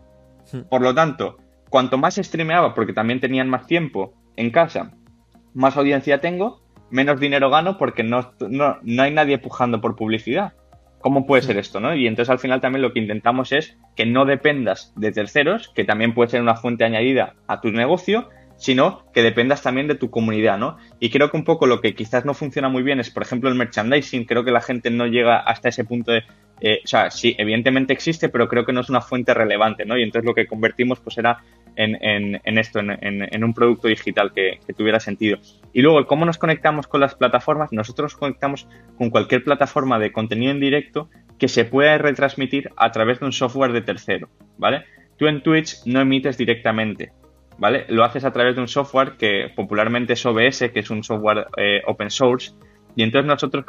[0.69, 1.37] Por lo tanto,
[1.69, 4.91] cuanto más streameaba, porque también tenían más tiempo en casa,
[5.53, 10.53] más audiencia tengo, menos dinero gano porque no, no, no hay nadie pujando por publicidad.
[10.99, 11.79] ¿Cómo puede ser esto?
[11.79, 11.95] ¿no?
[11.95, 15.83] Y entonces al final también lo que intentamos es que no dependas de terceros, que
[15.83, 20.09] también puede ser una fuente añadida a tu negocio, sino que dependas también de tu
[20.09, 20.77] comunidad, ¿no?
[20.99, 23.49] Y creo que un poco lo que quizás no funciona muy bien es, por ejemplo,
[23.49, 24.25] el merchandising.
[24.25, 26.23] Creo que la gente no llega hasta ese punto de,
[26.59, 29.97] eh, o sea, sí, evidentemente existe, pero creo que no es una fuente relevante, ¿no?
[29.97, 31.43] Y entonces lo que convertimos, pues, era
[31.75, 35.37] en, esto, en, un producto digital que, que, tuviera sentido.
[35.73, 37.71] Y luego, ¿cómo nos conectamos con las plataformas?
[37.71, 38.67] Nosotros nos conectamos
[38.97, 43.31] con cualquier plataforma de contenido en directo que se pueda retransmitir a través de un
[43.31, 44.85] software de tercero, ¿vale?
[45.17, 47.11] Tú en Twitch no emites directamente,
[47.57, 47.85] ¿vale?
[47.89, 51.47] Lo haces a través de un software que popularmente es OBS, que es un software
[51.57, 52.51] eh, open source,
[52.95, 53.65] y entonces nosotros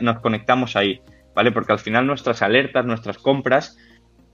[0.00, 1.00] nos conectamos ahí,
[1.34, 1.52] ¿vale?
[1.52, 3.78] Porque al final nuestras alertas, nuestras compras,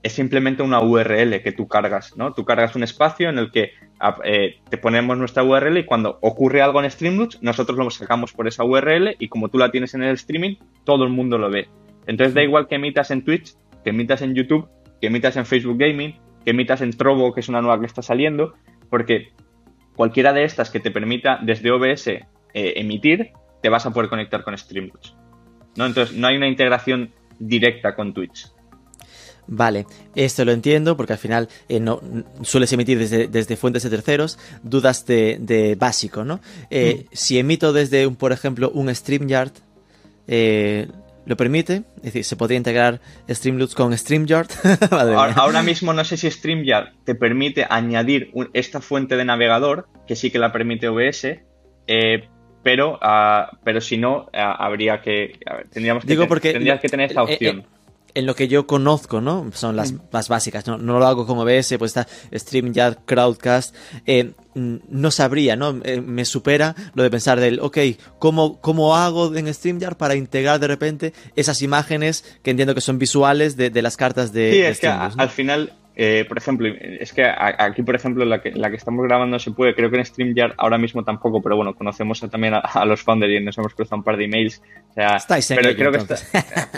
[0.03, 2.33] es simplemente una URL que tú cargas, ¿no?
[2.33, 3.71] Tú cargas un espacio en el que
[4.23, 8.47] eh, te ponemos nuestra URL y cuando ocurre algo en Streamlabs, nosotros lo sacamos por
[8.47, 11.67] esa URL y como tú la tienes en el streaming, todo el mundo lo ve.
[12.05, 14.69] Entonces da igual que emitas en Twitch, que emitas en YouTube,
[15.01, 18.01] que emitas en Facebook Gaming, que emitas en Trovo, que es una nueva que está
[18.01, 18.53] saliendo,
[18.89, 19.33] porque
[19.95, 22.23] cualquiera de estas que te permita desde OBS eh,
[22.53, 25.15] emitir, te vas a poder conectar con Streamlabs.
[25.75, 25.85] ¿no?
[25.85, 28.51] Entonces no hay una integración directa con Twitch.
[29.47, 32.01] Vale, esto lo entiendo porque al final eh, no
[32.41, 36.41] sueles emitir desde, fuentes de terceros, dudas de, básico, ¿no?
[36.69, 37.07] Eh, mm.
[37.13, 39.53] Si emito desde, un, por ejemplo, un StreamYard,
[40.27, 40.87] eh,
[41.27, 41.83] ¿lo permite?
[41.97, 44.47] Es decir, ¿se podría integrar Streamlabs con StreamYard?
[44.91, 50.31] ahora, mismo no sé si StreamYard te permite añadir esta fuente de navegador, que sí
[50.31, 51.27] que la permite OBS,
[52.63, 55.37] pero, ah, pero si no, ah, habría que...
[55.71, 57.65] tendríamos que, Digo porque tendrías que tener esta opción
[58.17, 59.51] en lo que yo conozco, ¿no?
[59.53, 60.79] Son las más básicas, ¿no?
[60.79, 63.75] No lo hago como OBS, pues está StreamYard, Crowdcast.
[64.07, 65.79] Eh, mm, no sabría, ¿no?
[65.83, 67.77] Eh, me supera lo de pensar del, ok,
[68.17, 72.97] ¿cómo, ¿cómo hago en StreamYard para integrar de repente esas imágenes que entiendo que son
[72.97, 74.51] visuales de, las cartas de.
[74.51, 78.51] Sí, es que al final eh, por ejemplo, es que aquí, por ejemplo, la que,
[78.51, 79.73] la que estamos grabando no se puede.
[79.73, 83.43] Creo que en StreamYard ahora mismo tampoco, pero bueno, conocemos también a, los founders y
[83.43, 84.61] nos hemos cruzado un par de emails.
[84.91, 85.97] O sea, Estáis pero creo que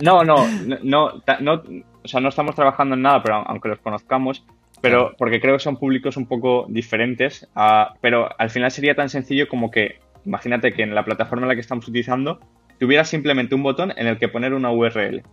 [0.02, 0.48] no, no,
[0.84, 1.64] no, no,
[2.02, 4.46] o sea, no estamos trabajando en nada, pero aunque los conozcamos,
[4.80, 7.46] pero porque creo que son públicos un poco diferentes.
[7.56, 11.50] Ah, pero al final sería tan sencillo como que, imagínate que en la plataforma en
[11.50, 12.40] la que estamos utilizando,
[12.80, 15.24] tuvieras simplemente un botón en el que poner una URL.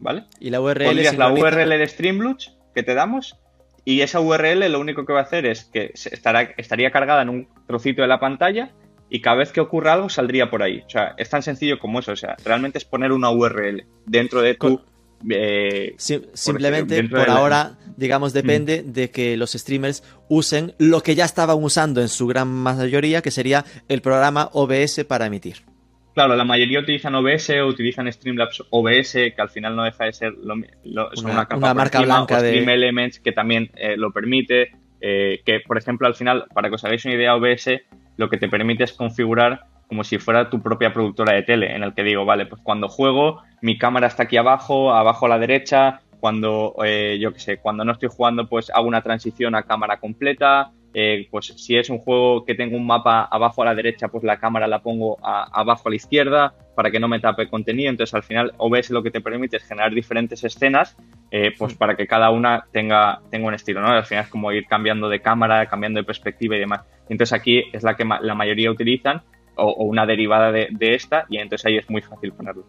[0.00, 0.24] ¿Vale?
[0.40, 3.36] Y la URL Pondrías la URL de Streamlabs que te damos
[3.84, 7.28] y esa URL lo único que va a hacer es que estará, estaría cargada en
[7.28, 8.70] un trocito de la pantalla
[9.08, 10.82] y cada vez que ocurra algo saldría por ahí.
[10.86, 12.12] O sea, es tan sencillo como eso.
[12.12, 14.80] O sea, realmente es poner una URL dentro de tu...
[15.28, 18.92] Eh, simplemente por, ahora, digamos, depende mm.
[18.92, 23.30] de que los streamers usen lo que ya estaban usando en su gran mayoría, que
[23.30, 25.69] sería el programa OBS para emitir.
[26.14, 30.12] Claro, la mayoría utilizan OBS o utilizan Streamlabs OBS, que al final no deja de
[30.12, 34.72] ser lo, una, una, marca blanca de Stream Elements que también eh, lo permite.
[35.00, 37.70] Eh, que, por ejemplo, al final, para que os hagáis una idea, OBS
[38.16, 41.82] lo que te permite es configurar como si fuera tu propia productora de tele, en
[41.82, 45.38] el que digo, vale, pues cuando juego, mi cámara está aquí abajo, abajo a la
[45.38, 49.64] derecha, cuando, eh, yo qué sé, cuando no estoy jugando, pues hago una transición a
[49.64, 53.74] cámara completa, eh, pues si es un juego que tengo un mapa abajo a la
[53.74, 57.48] derecha, pues la cámara la pongo abajo a la izquierda para que no me tape
[57.48, 57.90] contenido.
[57.90, 60.96] Entonces al final OBS lo que te permite es generar diferentes escenas,
[61.30, 63.88] eh, pues para que cada una tenga, tenga un estilo, ¿no?
[63.88, 66.82] Al final es como ir cambiando de cámara, cambiando de perspectiva y demás.
[67.08, 69.22] Entonces aquí es la que la mayoría utilizan
[69.56, 72.64] o, una derivada de, esta y entonces ahí es muy fácil ponerlo.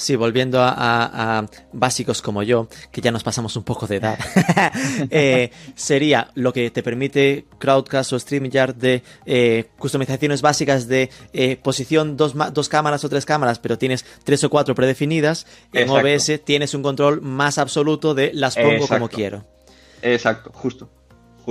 [0.00, 3.96] Sí, volviendo a, a- a básicos como yo, que ya nos pasamos un poco de
[3.96, 4.16] edad,
[5.10, 11.56] eh, sería lo que te permite Crowdcast o StreamYard de eh, customizaciones básicas de eh,
[11.56, 15.46] posición dos, dos cámaras o tres cámaras, pero tienes tres o cuatro predefinidas.
[15.72, 16.06] En Exacto.
[16.36, 19.44] OBS tienes un control más absoluto de las pongo como quiero.
[20.02, 20.90] Exacto, justo.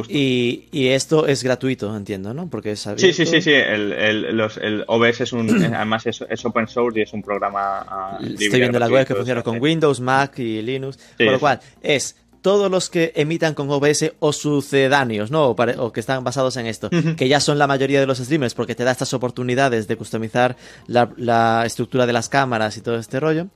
[0.05, 0.13] Justo.
[0.15, 2.49] Y, y esto es gratuito, entiendo, ¿no?
[2.49, 3.15] Porque es Sí, abierto.
[3.15, 3.51] sí, sí, sí.
[3.51, 7.21] El, el- los- el OBS es un, además es, es open source y es un
[7.23, 9.59] programa ah, libre, Estoy viendo la web que funciona con.
[9.61, 10.97] Windows, Mac y Linux.
[11.17, 15.49] Sí, con lo cual, es todos los que emitan con OBS o sucedáneos, ¿no?
[15.49, 18.75] O que están basados en esto, que ya son la mayoría de los streamers, porque
[18.75, 20.55] te da estas oportunidades de customizar
[20.85, 23.47] la, la estructura de las cámaras y todo este rollo.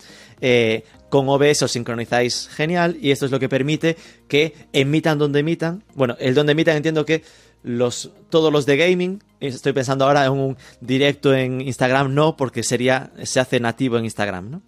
[0.42, 3.95] Eh, con OBS os sincronizáis genial y esto es lo que permite
[4.28, 5.84] que emitan donde emitan.
[5.93, 7.21] Bueno, el donde emitan entiendo que
[7.62, 12.63] los todos los de gaming, estoy pensando ahora en un directo en Instagram, no, porque
[12.63, 14.62] sería se hace nativo en Instagram, ¿no?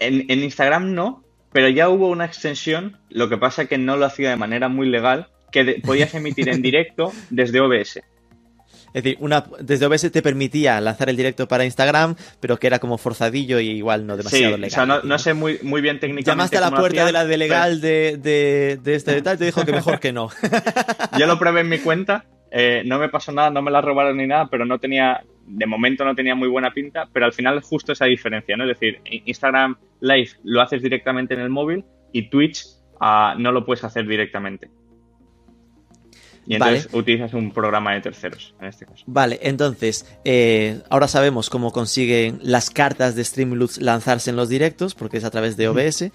[0.00, 4.06] En, en Instagram no, pero ya hubo una extensión, lo que pasa que no lo
[4.06, 8.00] hacía de manera muy legal, que de- podías emitir en directo desde OBS.
[8.94, 12.78] Es decir, una, desde OBS te permitía lanzar el directo para Instagram, pero que era
[12.78, 14.68] como forzadillo y igual no Sí, demasiado legal.
[14.68, 16.30] o sea, no, sé muy, muy bien técnicamente.
[16.30, 19.38] Llamaste a la puerta de la de pero legal de, de, de este detalle y
[19.38, 20.30] te dijo que mejor que no.
[21.18, 24.16] Yo lo probé en mi cuenta, eh, no me pasó nada, no me la robaron
[24.16, 27.60] ni nada, pero no tenía, de momento no tenía muy buena pinta, pero al final
[27.62, 28.62] justo esa diferencia, ¿no?
[28.62, 32.64] Es decir, Instagram Live lo haces directamente en el móvil y Twitch
[33.00, 34.70] ah, no lo puedes hacer directamente.
[36.46, 36.76] Y Vale.
[36.76, 39.02] entonces utilizas un programa de terceros, en este caso.
[39.06, 44.94] Vale, entonces, eh, ahora sabemos cómo consiguen las cartas de Streamlabs lanzarse en los directos,
[44.94, 46.10] porque es a través de OBS.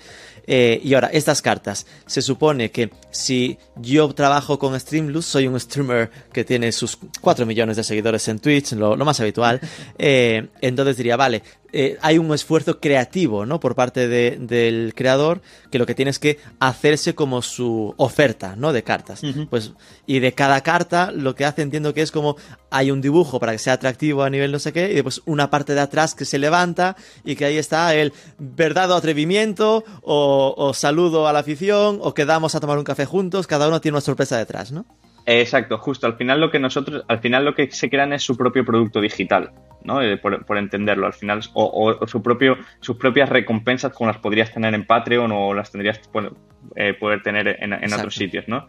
[0.45, 5.59] Eh, y ahora, estas cartas, se supone que si yo trabajo con Streamlabs, soy un
[5.59, 9.59] streamer que tiene sus 4 millones de seguidores en Twitch, lo, lo más habitual,
[9.97, 13.59] eh, entonces diría, vale, eh, hay un esfuerzo creativo, ¿no?
[13.59, 18.55] Por parte de- del creador, que lo que tiene es que hacerse como su oferta,
[18.55, 18.73] ¿no?
[18.73, 19.21] De cartas.
[19.49, 19.73] Pues,
[20.07, 22.35] y de cada carta, lo que hace, entiendo que es como
[22.71, 25.49] hay un dibujo para que sea atractivo a nivel no sé qué, y después una
[25.49, 30.53] parte de atrás que se levanta y que ahí está el verdad o atrevimiento, o,
[30.57, 33.95] o saludo a la afición, o quedamos a tomar un café juntos, cada uno tiene
[33.95, 34.85] una sorpresa detrás, ¿no?
[35.31, 36.07] Exacto, justo.
[36.07, 38.99] Al final lo que nosotros, al final lo que se crean es su propio producto
[38.99, 39.51] digital,
[39.83, 40.01] ¿no?
[40.01, 44.07] Eh, por, por entenderlo, al final, o, o- o su propio, sus propias recompensas como
[44.09, 46.31] las podrías tener en Patreon o las tendrías bueno,
[46.75, 48.65] eh, poder tener en, en otros sitios, ¿no?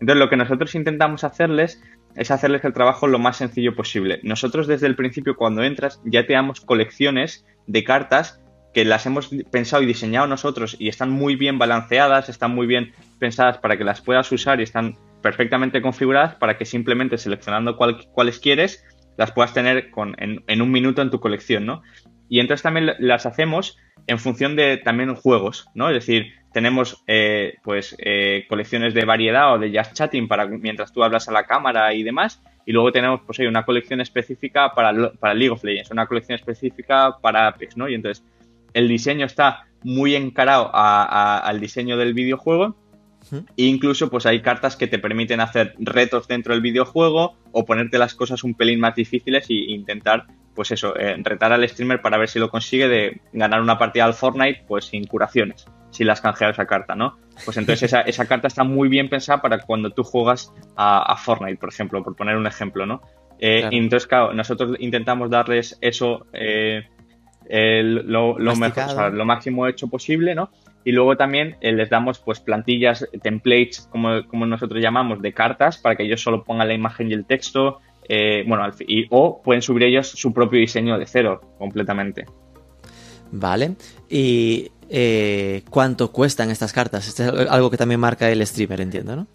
[0.00, 1.82] Entonces lo que nosotros intentamos hacerles
[2.16, 4.20] es hacerles el trabajo lo más sencillo posible.
[4.22, 8.40] Nosotros desde el principio cuando entras ya te damos colecciones de cartas
[8.72, 12.92] que las hemos pensado y diseñado nosotros y están muy bien balanceadas, están muy bien
[13.18, 18.06] pensadas para que las puedas usar y están perfectamente configuradas para que simplemente seleccionando cuál-
[18.12, 18.84] cuáles quieres
[19.16, 21.82] las puedas tener con, en, un minuto en tu colección, ¿no?
[22.28, 23.76] Y entonces también las hacemos
[24.06, 25.88] en función de también juegos, ¿no?
[25.88, 30.92] Es decir, tenemos eh, pues eh, colecciones de variedad o de just chatting para mientras
[30.92, 32.40] tú hablas a la cámara y demás.
[32.64, 37.16] Y luego tenemos pues una colección específica para, para League of Legends, una colección específica
[37.20, 37.88] para Apex, ¿no?
[37.88, 38.24] Y entonces
[38.74, 42.76] el diseño está muy encarado a- al diseño del videojuego.
[43.56, 47.98] E incluso pues hay cartas que te permiten hacer retos dentro del videojuego o ponerte
[47.98, 52.18] las cosas un pelín más difíciles e intentar pues eso, eh, retar al streamer para
[52.18, 56.20] ver si lo consigue de ganar una partida al Fortnite pues sin curaciones, si las
[56.20, 57.16] canjea esa carta, ¿no?
[57.44, 61.16] Pues entonces esa, esa carta está muy bien pensada para cuando tú juegas a, a
[61.16, 63.02] Fortnite, por ejemplo, por poner un ejemplo, ¿no?
[63.38, 63.76] Eh, Claro.
[63.76, 66.88] Entonces, claro, nosotros intentamos darles eso eh,
[67.48, 70.50] el- lo, lo mejor, o sea, lo máximo hecho posible, ¿no?
[70.88, 75.76] Y luego también eh, les damos pues plantillas, templates, como, como nosotros llamamos, de cartas,
[75.76, 77.80] para que ellos solo pongan la imagen y el texto.
[78.08, 82.24] eh, bueno, y, o pueden subir ellos su propio diseño de cero, completamente.
[83.30, 83.76] Vale.
[84.08, 87.06] ¿Y eh, cuánto cuestan estas cartas?
[87.06, 89.26] Esto es algo que también marca el streamer, entiendo, ¿no?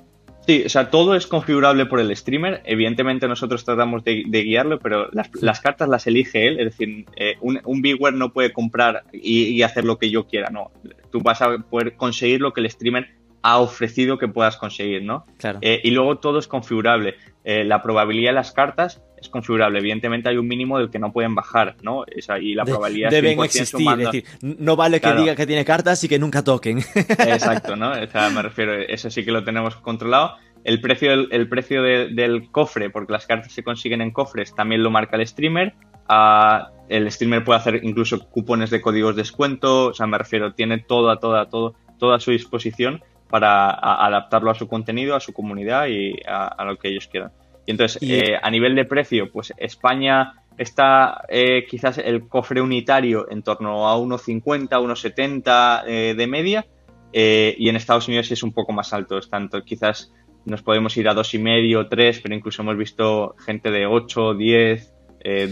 [0.46, 2.62] Sí, o sea, todo es configurable por el streamer.
[2.66, 6.60] Evidentemente nosotros tratamos de, de guiarlo, pero las, las cartas las elige él.
[6.60, 10.28] Es decir, eh, un, un viewer no puede comprar y, y hacer lo que yo
[10.28, 10.72] quiera, no.
[11.12, 13.10] Tú vas a poder conseguir lo que el streamer
[13.42, 15.26] ha ofrecido que puedas conseguir, ¿no?
[15.38, 15.60] Claro.
[15.62, 17.16] Eh, y luego todo es configurable.
[17.44, 19.80] Eh, la probabilidad de las cartas es configurable.
[19.80, 22.04] Evidentemente hay un mínimo del que no pueden bajar, ¿no?
[22.42, 25.36] Y la De- probabilidad es deben 100% existir, sumando- es decir, no vale que diga
[25.36, 26.80] que tiene cartas y que nunca toquen.
[27.20, 27.92] Exacto, ¿no?
[27.92, 30.36] O sea, me refiero, eso sí que lo tenemos controlado.
[30.64, 34.56] El precio, del, el precio de- del cofre, porque las cartas se consiguen en cofres,
[34.56, 35.74] también lo marca el streamer.
[36.08, 39.88] Ah, el streamer puede hacer incluso cupones de códigos de descuento.
[39.88, 44.52] O sea, me refiero, tiene toda, toda, todo, toda a su disposición para a- adaptarlo
[44.52, 47.32] a su contenido, a su comunidad y a, a lo que ellos quieran.
[47.66, 52.62] Y entonces, Y- eh, a nivel de precio, pues España está eh, quizás el cofre
[52.62, 56.66] unitario en torno a 1,50, 1,70 eh, de media
[57.12, 60.12] eh, y en Estados Unidos es un poco más alto, tanto quizás
[60.46, 64.94] nos podemos ir a 2,5, 3, pero incluso hemos visto gente de 8, 10,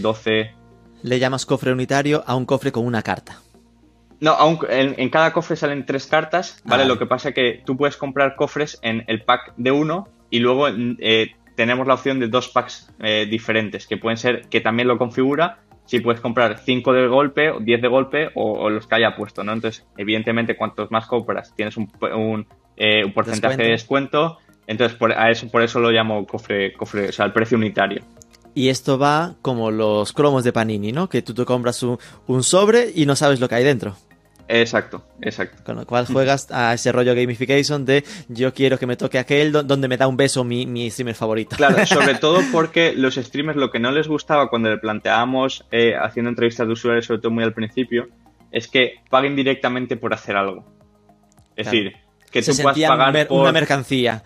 [0.00, 0.54] 12.
[1.02, 3.40] Le llamas cofre unitario a un cofre con una carta.
[4.20, 4.36] No,
[4.68, 6.84] en, cada cofre salen tres cartas, ¿vale?
[6.84, 10.38] Lo que pasa es que tú puedes comprar cofres en el pack de uno y
[10.38, 14.88] luego eh, tenemos la opción de dos packs eh, diferentes, que pueden ser, que también
[14.88, 18.94] lo configura, si puedes comprar cinco de golpe, o 10 de golpe o, los que
[18.94, 19.52] haya puesto, ¿no?
[19.52, 24.38] Entonces, evidentemente, cuantos más compras, tienes un, un, eh, porcentaje de descuento.
[24.66, 28.02] Entonces, por, a eso, por eso lo llamo cofre, cofre, o sea, el precio unitario.
[28.54, 31.08] Y esto va como los cromos de Panini, ¿no?
[31.08, 33.96] Que tú te compras un sobre y no sabes lo que hay dentro.
[34.54, 35.64] Exacto, exacto.
[35.64, 39.50] Con lo cual juegas a ese rollo gamification de yo quiero que me toque aquel
[39.50, 41.56] donde me da un beso mi, mi streamer favorito.
[41.56, 45.94] Claro, sobre todo porque los streamers lo que no les gustaba cuando le planteábamos eh,
[45.96, 48.08] haciendo entrevistas de usuarios, sobre todo muy al principio,
[48.50, 50.66] es que paguen directamente por hacer algo.
[51.56, 51.94] Es decir,
[52.30, 53.40] que tú puedas pagar por...
[53.40, 54.22] una mercancía.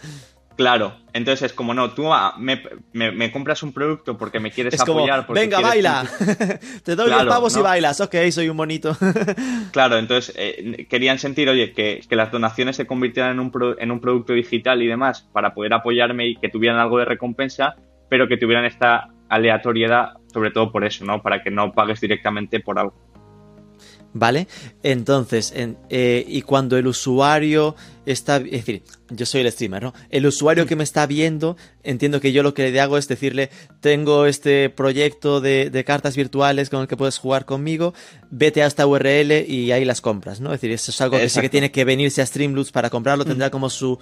[0.56, 5.26] Claro, entonces es como no, tú ah, me, compras un producto porque me quieres apoyar.
[5.28, 6.04] Venga, baila.
[6.84, 8.00] Te doy los pavos y bailas.
[8.00, 8.96] Ok, soy un bonito.
[9.72, 14.00] claro, entonces eh, querían sentir, oye, que, las donaciones se convirtieran en un, en un
[14.00, 17.76] producto digital y demás para poder apoyarme y que tuvieran algo de recompensa,
[18.08, 21.20] pero que tuvieran esta aleatoriedad, sobre todo por eso, ¿no?
[21.20, 22.94] Para que no pagues directamente por algo.
[24.18, 24.48] ¿Vale?
[24.82, 27.76] Entonces, eh, y cuando el usuario
[28.06, 29.94] está, es decir, yo soy el streamer, ¿no?
[30.08, 33.50] El usuario que me está viendo, entiendo que yo lo que le hago es decirle,
[33.80, 37.92] tengo este proyecto de, cartas virtuales con el que puedes jugar conmigo,
[38.30, 40.54] vete a esta URL y ahí las compras, ¿no?
[40.54, 43.26] Es decir, eso es algo que sí que tiene que venirse a Streamloots para comprarlo,
[43.26, 43.98] tendrá como su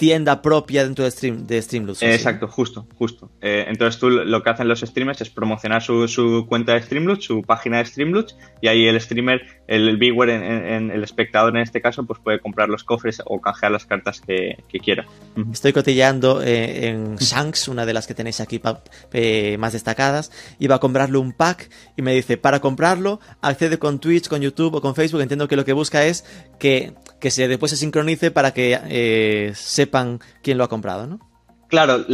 [0.00, 2.02] tienda propia dentro de, Stream, de Streamloots.
[2.02, 3.30] Exacto, justo, justo.
[3.42, 7.42] Eh, entonces tú lo que hacen los streamers es promocionar su, cuenta de Streamloots, su
[7.42, 12.06] página de Streamloots, y ahí el streamer, el, viewer, en, el espectador en este caso,
[12.06, 15.04] pues puede comprar los cofres o canjear las cartas que, quiera.
[15.52, 18.58] Estoy cotilleando eh, en Shanks, una de las que tenéis aquí
[19.12, 24.00] eh, más destacadas, iba a comprarle un pack y me dice, para comprarlo, accede con
[24.00, 26.24] Twitch, con YouTube o con Facebook, entiendo que lo que busca es
[26.58, 31.30] que, que se, después se sincronice para que se sepan quién lo ha comprado, ¿no?
[31.70, 32.04] Claro,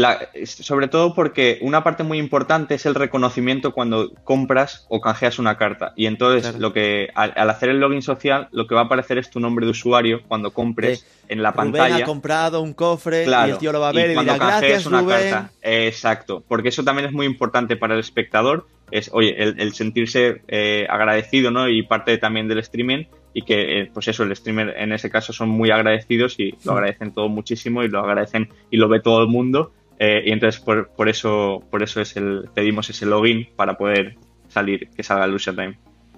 [0.44, 5.56] sobre todo porque una parte muy importante es el reconocimiento cuando compras o canjeas una
[5.56, 5.94] carta.
[5.96, 9.30] Y entonces, lo que al, hacer el login social, lo que va a aparecer es
[9.30, 11.96] tu nombre de usuario cuando compres en la pantalla.
[11.96, 14.84] ha comprado un cofre y el tío lo va a ver y, cuando dirá, gracias,
[14.84, 15.50] una carta.
[15.62, 18.66] Exacto, porque eso también es muy importante para el espectador.
[18.90, 21.66] Es, oye, el, sentirse eh, agradecido, ¿no?
[21.66, 23.04] Y parte también del streaming
[23.36, 26.72] y que, eh, pues eso, el streamer en ese caso son muy agradecidos y lo
[26.72, 29.72] agradecen todo muchísimo y lo agradecen y lo ve todo el mundo.
[29.98, 34.16] Eh, y entonces por, por, eso por eso es el pedimos ese login para poder
[34.48, 35.76] salir, que salga el username.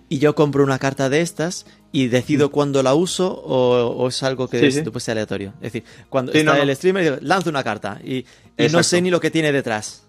[0.09, 2.51] Y yo compro una carta de estas y decido mm.
[2.53, 5.55] cuándo la uso o, es algo que es aleatorio.
[5.57, 8.25] Es decir, cuando está el streamer lanzo una carta y,
[8.71, 10.09] no sé ni lo que tiene detrás.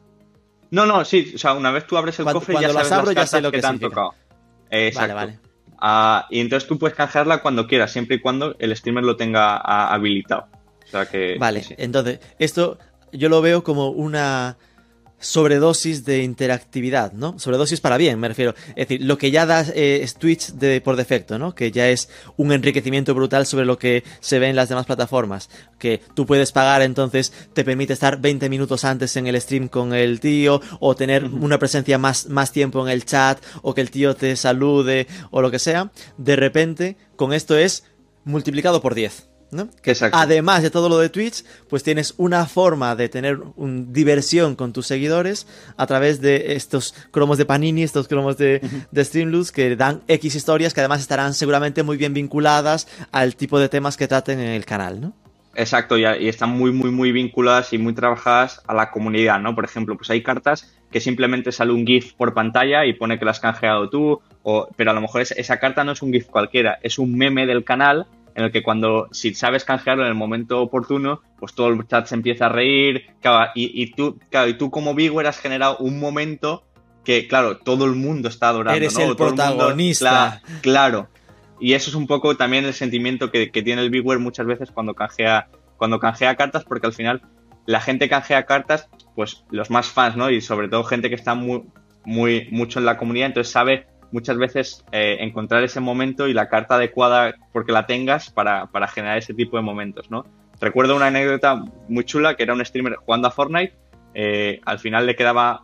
[0.69, 3.25] No, no, sí, o sea, una vez tú abres el cofre ya sabes las, ya
[3.25, 4.13] sé lo que, te han tocado.
[4.69, 5.15] Exacto.
[5.15, 5.48] Vale, vale.
[5.81, 9.55] Ah, y entonces tú puedes canjearla cuando quieras, siempre y cuando el streamer lo tenga
[9.57, 10.47] ah, habilitado.
[10.85, 12.77] O sea que, vale, entonces, esto
[13.11, 14.57] yo lo veo como una
[15.19, 17.37] sobredosis de interactividad, ¿no?
[17.39, 18.55] Sobredosis para bien, me refiero.
[18.69, 21.53] Es decir, lo que ya da eh, Twitch de, por defecto, ¿no?
[21.53, 25.49] Que ya es un enriquecimiento brutal sobre lo que se ve en las demás plataformas.
[25.77, 29.93] Que tú puedes pagar, entonces te permite estar 20 minutos antes en el stream con
[29.93, 33.91] el tío, o tener una presencia más, más tiempo en el chat, o que el
[33.91, 35.91] tío te salude, o lo que sea.
[36.17, 37.83] De repente, con esto es
[38.23, 39.29] multiplicado por 10.
[40.11, 44.73] Además de todo lo de Twitch, pues tienes una forma de tener un, diversión con
[44.73, 48.61] tus seguidores a través de estos cromos de Panini, estos cromos de,
[48.95, 53.69] Streamloots que dan X historias que además estarán seguramente muy bien vinculadas al tipo de
[53.69, 55.13] temas que traten en el canal, ¿no?
[55.55, 59.55] Exacto, y, están muy, muy, muy vinculadas y muy trabajadas a la comunidad, ¿no?
[59.55, 63.25] Por ejemplo, pues hay cartas que simplemente sale un GIF por pantalla y pone que
[63.25, 66.27] las has canjeado tú, o, pero a lo mejor esa carta no es un GIF
[66.27, 68.07] cualquiera, es un meme del canal
[68.39, 72.07] en el que cuando, si sabes canjearlo en el momento oportuno, pues todo el chat
[72.07, 73.07] se empieza a reír,
[73.53, 76.63] y, tú, claro, y tú como viewer has generado un momento
[77.03, 78.77] que, claro, todo el mundo está adorando.
[78.77, 80.41] Eres el protagonista.
[80.61, 81.09] claro,
[81.59, 84.95] Y eso es un poco también el sentimiento que, tiene el viewer muchas veces cuando
[84.95, 87.21] canjea, cuando canjea cartas, porque al final
[87.65, 90.29] la gente canjea cartas, pues los más fans, ¿no?
[90.29, 91.65] Y sobre todo gente que está muy,
[92.05, 96.49] muy, mucho en la comunidad, entonces sabe muchas veces eh, encontrar ese momento y la
[96.49, 100.25] carta adecuada porque la tengas para, generar ese tipo de momentos, ¿no?
[100.59, 103.73] Recuerdo una anécdota muy chula que era un streamer jugando a Fortnite,
[104.13, 105.61] eh, al final le quedaba,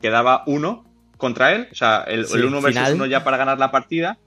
[0.00, 0.84] quedaba uno
[1.16, 2.94] contra él, o sea, el, Sí, el uno versus final.
[2.94, 4.18] uno ya para ganar la partida.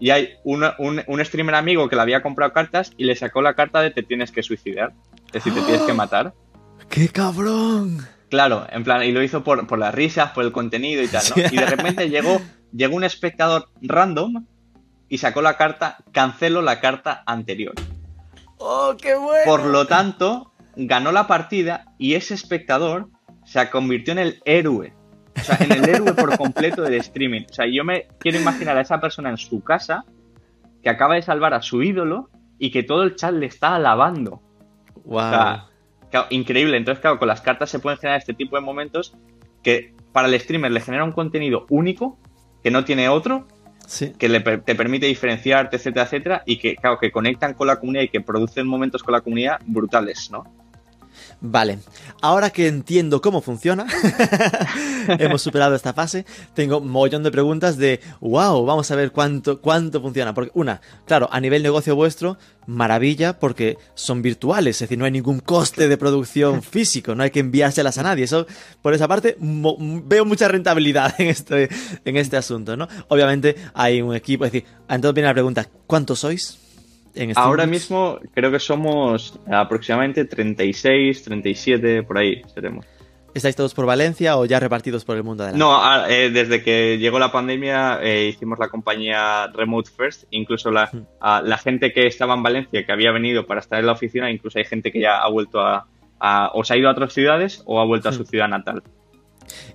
[0.00, 3.40] Y hay una- un, un streamer amigo que le había comprado cartas y le sacó
[3.40, 4.92] la carta de te tienes que suicidar.
[5.26, 6.32] Es decir, te tienes que matar.
[6.90, 7.98] ¡Qué cabrón!
[8.28, 11.22] Claro, en plan, y lo hizo por, por las risas, por el contenido y tal.
[11.52, 12.40] Y de repente llegó,
[12.72, 14.46] llegó un espectador random
[15.08, 17.74] y sacó la carta, cancelo la carta anterior.
[18.58, 19.44] ¡Oh, qué bueno!
[19.44, 23.08] Por lo tanto, ganó la partida y ese espectador
[23.44, 24.94] se convirtió en el héroe.
[25.36, 27.42] O sea, en el héroe por completo del streaming.
[27.50, 30.04] O sea, yo me quiero imaginar a esa persona en su casa
[30.82, 34.40] que acaba de salvar a su ídolo y que todo el chat le está alabando.
[35.04, 35.16] ¡Wow!
[35.16, 35.66] O sea,
[36.10, 36.76] claro, increíble.
[36.76, 39.14] Entonces, claro, con las cartas se pueden generar este tipo de momentos
[39.62, 42.18] que para el streamer le genera un contenido único
[42.62, 43.46] que no tiene otro,
[43.86, 44.12] sí.
[44.18, 48.04] que le te permite diferenciarte, etcétera, etcétera, y que, claro, que conectan con la comunidad
[48.04, 50.44] y que producen momentos con la comunidad brutales, ¿no?
[51.44, 51.80] Vale,
[52.20, 53.84] ahora que entiendo cómo funciona,
[55.18, 56.24] hemos superado esta fase,
[56.54, 60.34] tengo un mollón de preguntas de, wow, vamos a ver cuánto, cuánto funciona.
[60.34, 65.10] Porque una, claro, a nivel negocio vuestro, maravilla porque son virtuales, es decir, no hay
[65.10, 68.22] ningún coste de producción físico, no hay que enviárselas a nadie.
[68.24, 68.46] Eso,
[68.80, 71.68] por esa parte, mo- veo mucha rentabilidad en este,
[72.04, 72.86] en este asunto, ¿no?
[73.08, 76.58] Obviamente hay un equipo, es decir, entonces viene la pregunta, ¿cuántos sois?
[77.14, 82.86] En Steam Ahora mismo creo que somos aproximadamente 36, 37, por ahí seremos.
[83.34, 85.58] ¿Estáis todos por Valencia o ya repartidos por el mundo adelante?
[85.64, 90.70] No, a- eh, desde que llegó la pandemia eh, hicimos la compañía Remote First, incluso
[90.70, 90.90] la,
[91.20, 94.30] a- la gente que estaba en Valencia, que había venido para estar en la oficina,
[94.30, 95.86] incluso hay gente que ya ha vuelto a,
[96.20, 98.82] a- o se ha ido a otras ciudades o ha vuelto a su ciudad natal.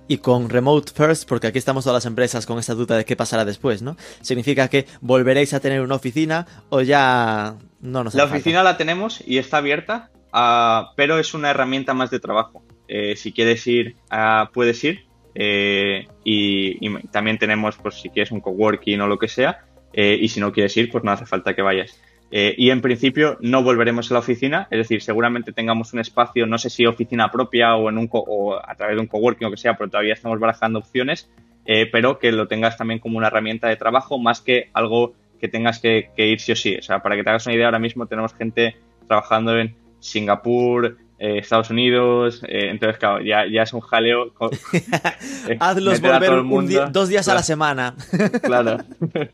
[0.08, 3.16] Y con Remote First, porque aquí estamos todas las empresas con esta duda de qué
[3.16, 3.96] pasará después, ¿no?
[4.20, 8.34] ¿Significa que volveréis a tener una oficina o ya no nos La falta?
[8.36, 12.62] oficina la tenemos y está abierta, ah, pero es una herramienta más de trabajo.
[12.88, 15.06] Eh, si quieres ir, ah, puedes ir.
[15.34, 19.64] eh, y, y también tenemos, pues si quieres un coworking o lo que sea.
[19.92, 21.98] eh, y si no quieres ir, pues no hace falta que vayas.
[22.30, 26.46] Eh, y en principio no volveremos a la oficina, es decir, seguramente tengamos un espacio,
[26.46, 29.46] no sé si oficina propia o, en un co- o a través de un coworking
[29.46, 31.30] o que sea, pero todavía estamos barajando opciones,
[31.64, 35.48] eh, pero que lo tengas también como una herramienta de trabajo más que algo que
[35.48, 36.76] tengas que, que ir sí o sí.
[36.76, 38.76] O sea, para que te hagas una idea, ahora mismo tenemos gente
[39.06, 44.32] trabajando en Singapur, eh, Estados Unidos, eh, entonces claro, ya, ya es un jaleo.
[45.60, 47.94] Hazlos volver un día- dos días a la semana.
[48.42, 48.78] Claro.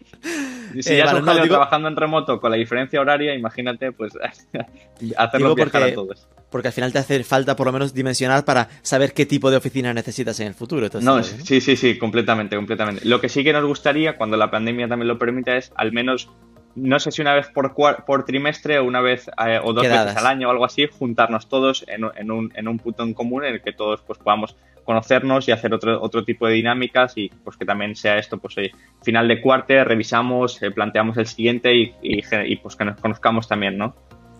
[0.82, 4.12] Si Eh, ya vale, no, digo- trabajando en remoto con la diferencia horaria, imagínate, pues
[5.16, 6.28] hacerlo porque- a todos.
[6.50, 9.56] Porque al final te hace falta por lo menos dimensionar para saber qué tipo de
[9.56, 10.86] oficina necesitas en el futuro.
[10.86, 13.04] Entonces, No, sí, sí, sí, completamente, completamente.
[13.08, 16.30] Lo que sí que nos gustaría, cuando la pandemia también lo permita, es al menos,
[16.76, 19.82] no sé si una vez por, cuar- por trimestre o una vez eh, o dos
[19.82, 20.06] Quedadas.
[20.06, 23.02] veces al año o algo así, juntarnos todos en, un- en un, en un punto
[23.02, 24.54] en común en el que todos pues podamos
[24.84, 28.56] conocernos y hacer otro, otro tipo de dinámicas y pues que también sea esto, pues
[28.58, 28.72] oye,
[29.02, 33.48] final de cuarte, revisamos, eh, planteamos el siguiente y, y, y, pues que nos conozcamos
[33.48, 33.94] también, ¿no?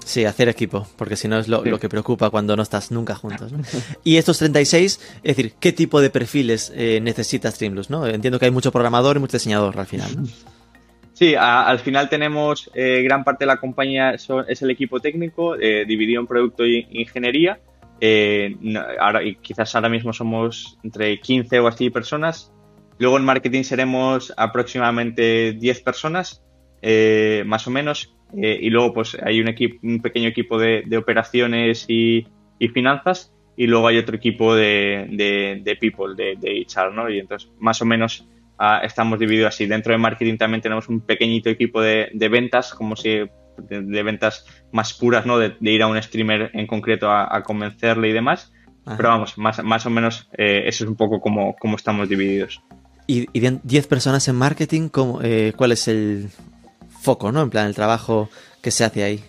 [0.05, 1.71] Sí, hacer equipo, porque si no es lo, Sí.
[1.71, 3.51] lo que preocupa cuando no estás nunca juntos.
[3.53, 3.61] ¿no?
[4.05, 7.89] Y estos 36, es decir, ¿qué tipo de perfiles eh, necesita Streamlabs?
[7.89, 8.07] ¿no?
[8.07, 10.11] Entiendo que hay mucho programador y mucho diseñador al final.
[10.17, 10.25] ¿no?
[11.15, 15.01] Sí, a- al final tenemos eh, gran parte de la compañía son- es el equipo
[15.01, 17.61] técnico, eh, dividido en producto e ingeniería.
[18.01, 18.57] Eh,
[19.41, 22.53] quizás ahora mismo somos entre 15 o así personas.
[22.99, 26.43] Luego en marketing seremos aproximadamente 10 personas,
[26.83, 28.15] eh, más o menos.
[28.37, 32.27] Eh, y luego pues hay un, equipo, un pequeño equipo de, operaciones y,
[32.73, 33.33] finanzas.
[33.57, 37.11] Y luego hay otro equipo de, de, de people, de, HR, ¿no?
[37.11, 38.27] Y entonces más o menos
[38.57, 39.67] Ah, estamos divididos así.
[39.67, 43.25] Dentro de marketing también tenemos un pequeñito equipo de ventas, como si
[43.59, 45.39] de, de ventas más puras, ¿no?
[45.39, 48.53] De, de ir a un streamer en concreto a, a convencerle y demás.
[48.87, 48.97] Ajá.
[48.97, 52.61] Pero vamos, más, más o menos eh, eso es un poco como, como estamos divididos.
[53.07, 56.29] Y, y de 10 personas en marketing, ¿cómo, eh, ¿cuál es el
[57.01, 57.43] foco, no?
[57.43, 58.29] En plan, el trabajo
[58.63, 59.25] que se hace ahí.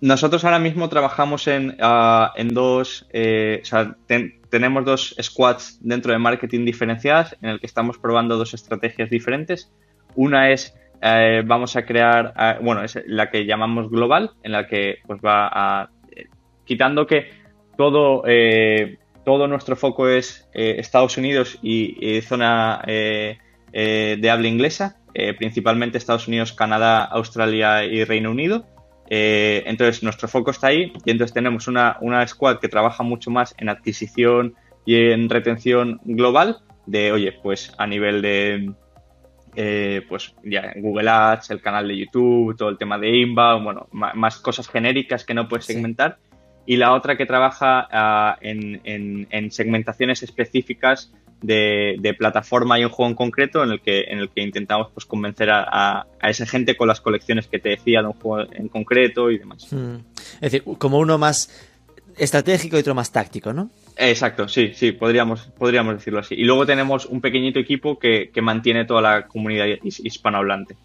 [0.00, 5.78] Nosotros ahora mismo trabajamos en, ah, en dos, eh, o sea, ten- tenemos dos squads
[5.80, 9.72] dentro de marketing diferenciadas en el que estamos probando dos estrategias diferentes.
[10.14, 14.66] Una es, eh, vamos a crear, ah, bueno, es la que llamamos global, en la
[14.66, 16.26] que pues va a, eh,
[16.64, 17.30] quitando que
[17.76, 23.38] todo, eh, todo nuestro foco es eh, Estados Unidos y, y zona eh,
[23.72, 28.66] eh, de habla inglesa, eh, principalmente Estados Unidos, Canadá, Australia y Reino Unido.
[29.08, 33.30] Eh, entonces, nuestro foco está ahí y entonces tenemos una, una squad que trabaja mucho
[33.30, 38.72] más en adquisición y en retención global de, oye, pues a nivel de,
[39.56, 43.88] eh, pues ya Google Ads, el canal de YouTube, todo el tema de inbound, bueno,
[43.92, 45.72] más cosas genéricas que no puedes Sí.
[45.72, 46.18] segmentar.
[46.68, 52.84] y la otra que trabaja ah, en, en- en segmentaciones específicas de, de plataforma y
[52.84, 56.06] un juego en concreto en el que, en el que intentamos pues, convencer a, a-
[56.20, 59.38] a esa gente con las colecciones que te decía de un juego en concreto y
[59.38, 59.72] demás.
[59.72, 59.94] Mm.
[60.34, 61.50] Es decir, como uno más
[62.16, 63.70] estratégico y otro más táctico, ¿no?
[63.96, 66.34] Exacto, sí, sí, podríamos, podríamos decirlo así.
[66.34, 70.76] Y luego tenemos un pequeñito equipo que, que mantiene toda la comunidad his- hispanohablante.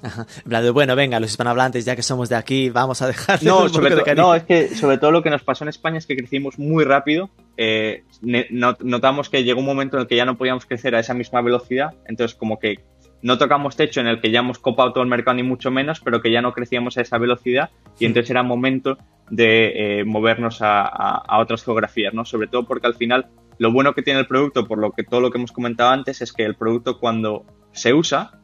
[0.00, 0.26] Ajá.
[0.72, 4.34] Bueno, venga, los hispanohablantes, ya que somos de aquí, vamos a dejar No, sobre no,
[4.34, 7.28] es que sobre todo lo que nos pasó en España es que crecimos muy rápido.
[7.56, 11.14] eh, notamos que llegó un momento en el que ya no podíamos crecer a esa
[11.14, 11.94] misma velocidad.
[12.06, 12.78] Entonces, como que
[13.22, 16.00] no tocamos techo en el que ya hemos copado todo el mercado, ni mucho menos,
[16.00, 17.70] pero que ya no crecíamos a esa velocidad.
[17.98, 18.98] Y entonces era momento
[19.30, 22.24] de eh, movernos a, a- a otras geografías, ¿no?
[22.24, 23.26] Sobre todo porque al final
[23.58, 26.22] lo bueno que tiene el producto, por lo que todo lo que hemos comentado antes,
[26.22, 28.38] es que el producto cuando se usa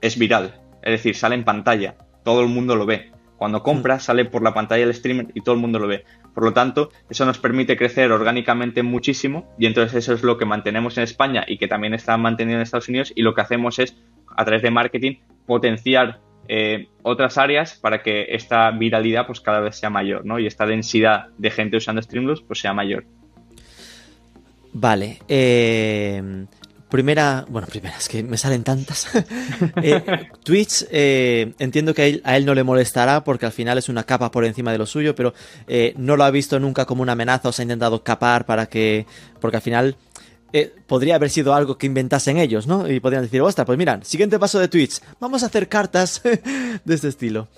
[0.00, 0.54] es viral.
[0.82, 3.10] Es decir, sale en pantalla, todo el mundo lo ve.
[3.36, 6.04] Cuando compras, sale por la pantalla del streamer y todo el mundo lo ve.
[6.34, 10.44] Por lo tanto, eso nos permite crecer orgánicamente muchísimo y entonces eso es lo que
[10.44, 13.78] mantenemos en España y que también está mantenido en Estados Unidos y lo que hacemos
[13.78, 13.96] es,
[14.40, 15.16] a través de marketing,
[15.46, 16.18] potenciar
[16.48, 20.38] eh, otras áreas para que esta viralidad pues cada vez sea mayor, ¿no?
[20.38, 23.04] Y esta densidad de gente usando Streamlabs pues sea mayor.
[24.72, 25.18] Vale.
[25.28, 26.46] eh,
[26.88, 27.44] primera.
[27.48, 29.08] Bueno, primera, es que me salen tantas.
[29.82, 30.02] Eh,
[30.42, 34.30] Twitch, eh, entiendo que a él, no le molestará porque al final es una capa
[34.30, 35.34] por encima de lo suyo, pero
[35.96, 39.06] no lo ha visto nunca como una amenaza o se ha intentado escapar para que.
[39.40, 39.96] Porque al final.
[40.52, 42.90] Eh, podría haber sido algo que inventasen ellos, ¿no?
[42.90, 46.22] Y podrían decir, ostras, pues mira, siguiente paso de Twitch, vamos a hacer cartas
[46.84, 47.48] de este estilo.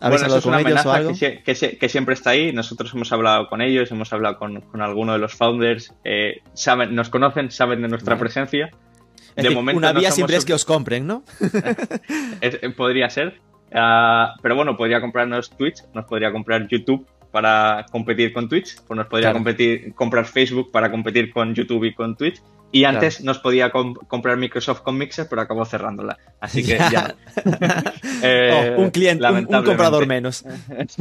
[0.00, 1.10] ¿Habéis Bueno, eso hablado es con una ellos o amenaza algo?
[1.10, 2.52] que, sie- que sie- que siempre está ahí.
[2.52, 5.94] Nosotros hemos hablado con ellos, hemos hablado con, con alguno de los founders.
[6.04, 8.20] eh, saben, nos conocen, saben de nuestra Vale.
[8.24, 8.66] presencia.
[8.66, 11.22] Es de decir, momento una no vía somos siempre es que os compren, ¿no?
[12.40, 13.40] Es- eh, podría ser.
[13.72, 18.96] Ah, pero bueno, podría comprarnos Twitch, nos podría comprar YouTube para competir con Twitch, pues
[18.96, 19.38] nos podría Claro.
[19.38, 22.40] competir, comprar Facebook para competir con YouTube y con Twitch.
[22.74, 26.16] Y antes nos podía com- comprar Microsoft con Mixer, pero acabó cerrándola.
[26.40, 27.14] Así que ya.
[28.24, 30.44] Eh, Oh, un cliente, un- un, comprador menos.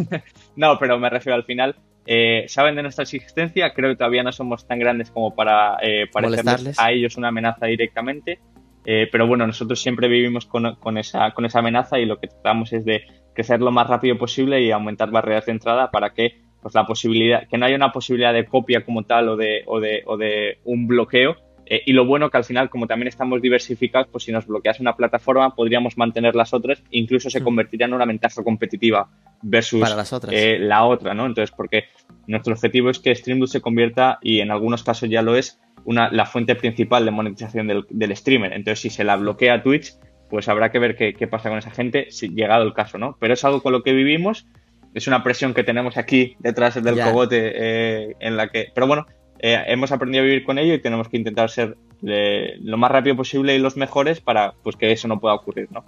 [0.56, 1.76] no, pero me refiero al final.
[2.06, 6.08] eh, saben de nuestra existencia, creo que todavía no somos tan grandes como para eh,
[6.12, 8.40] parecerles a ellos una amenaza directamente.
[8.86, 12.28] Eh, pero bueno, nosotros siempre vivimos con, con esa, con esa amenaza y lo que
[12.28, 13.04] tratamos es de
[13.34, 17.48] crecer lo más rápido posible y aumentar barreras de entrada para que pues la posibilidad,
[17.48, 20.60] que no haya una posibilidad de copia como tal o de, o de, o de
[20.66, 21.36] un bloqueo.
[21.66, 24.80] Eh, y lo bueno que al final, como también estamos diversificados, pues si nos bloqueas
[24.80, 27.44] una plataforma, podríamos mantener las otras, incluso se Mm.
[27.44, 29.10] convertiría en una ventaja competitiva
[29.42, 30.36] versus Para las otras.
[30.36, 31.26] eh, la otra, ¿no?
[31.26, 31.86] Entonces, porque
[32.28, 36.12] nuestro objetivo es que Streamlabs se convierta, y en algunos casos ya lo es, una,
[36.12, 38.54] la fuente principal de monetización del, del streamer.
[38.54, 39.94] Entonces, si se la bloquea Twitch,
[40.30, 43.18] pues habrá que ver qué, qué pasa con esa gente, si llegado el caso, ¿no?
[43.20, 44.48] Pero es algo con lo que vivimos,
[44.94, 48.68] es una presión que tenemos aquí detrás del cogote eh, en la que...
[48.74, 49.08] Pero bueno,
[49.40, 52.92] eh, hemos aprendido a vivir con ello y tenemos que intentar ser eh, lo más
[52.92, 55.84] rápido posible y los mejores para pues que eso no pueda ocurrir, ¿no?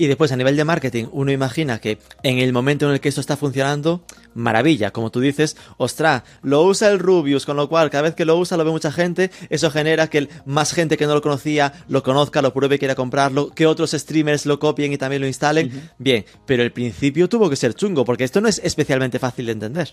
[0.00, 3.10] Y después a nivel de marketing, uno imagina que en el momento en el que
[3.10, 7.90] esto está funcionando, maravilla, como tú dices, ostra, lo usa el Rubius, con lo cual
[7.90, 11.06] cada vez que lo usa lo ve mucha gente, eso genera que más gente que
[11.06, 14.96] no lo conocía lo conozca, lo pruebe, quiera comprarlo, que otros streamers lo copien y
[14.96, 15.70] también lo instalen.
[15.98, 19.52] Bien, pero el principio tuvo que ser chungo, porque esto no es especialmente fácil de
[19.52, 19.88] entender.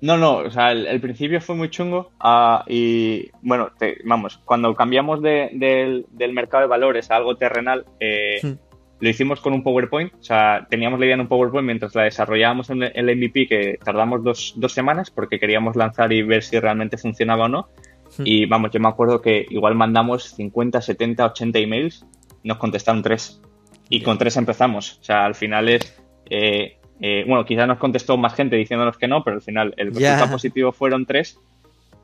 [0.00, 4.38] No, no, o sea, el, el principio fue muy chungo ah, y bueno, te- vamos,
[4.44, 8.52] cuando cambiamos de- del, del mercado de valores a algo terrenal, eh, Hmm.
[8.98, 12.04] Lo hicimos con un PowerPoint, o sea, teníamos la idea en un PowerPoint mientras la
[12.04, 16.58] desarrollábamos en el MVP que tardamos dos, dos semanas porque queríamos lanzar y ver si
[16.58, 17.68] realmente funcionaba o no.
[18.16, 18.22] Hmm.
[18.24, 22.06] Y vamos, yo me acuerdo que igual mandamos 50, 70, 80 emails,
[22.42, 23.42] nos contestaron tres.
[23.88, 24.98] Y con tres empezamos.
[25.00, 26.02] O sea, al final es.
[26.30, 29.88] eh, eh, bueno, quizás nos contestó más gente diciéndonos que no, pero al final el
[29.88, 31.38] resultado positivo fueron tres.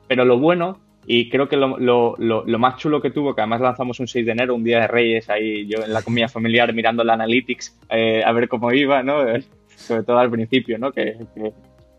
[0.07, 3.41] Pero lo bueno, y creo que lo, lo- lo- lo más chulo que tuvo, que
[3.41, 6.27] además lanzamos un 6 de enero, un día de Reyes, ahí yo en la comida
[6.29, 9.17] familiar mirando la Analytics, eh, a ver cómo iba, ¿no?
[9.75, 10.91] Sobre todo al principio, ¿no?
[10.91, 11.51] Que, que,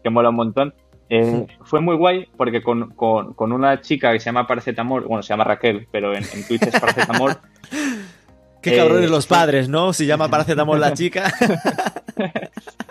[0.02, 0.74] que mola un montón.
[1.10, 5.22] Eh, fue muy guay porque con, con- con una chica que se llama Paracetamol, bueno,
[5.22, 7.36] se llama Raquel, pero en, en Twitch es Paracetamol,
[8.62, 9.28] Qué Eh, cabrones los sí.
[9.30, 9.92] padres, ¿no?
[9.92, 11.30] Si llama paracetamol la chica.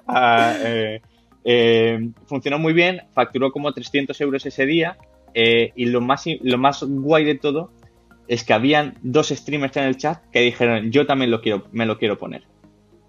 [0.08, 1.02] Ah, eh,
[1.44, 4.98] eh, funcionó muy bien, facturó como 300 euros ese día
[5.34, 7.72] eh, y lo más, lo más guay de todo
[8.28, 11.86] es que habían dos streamers en el chat que dijeron yo también lo quiero, me
[11.86, 12.44] lo quiero poner.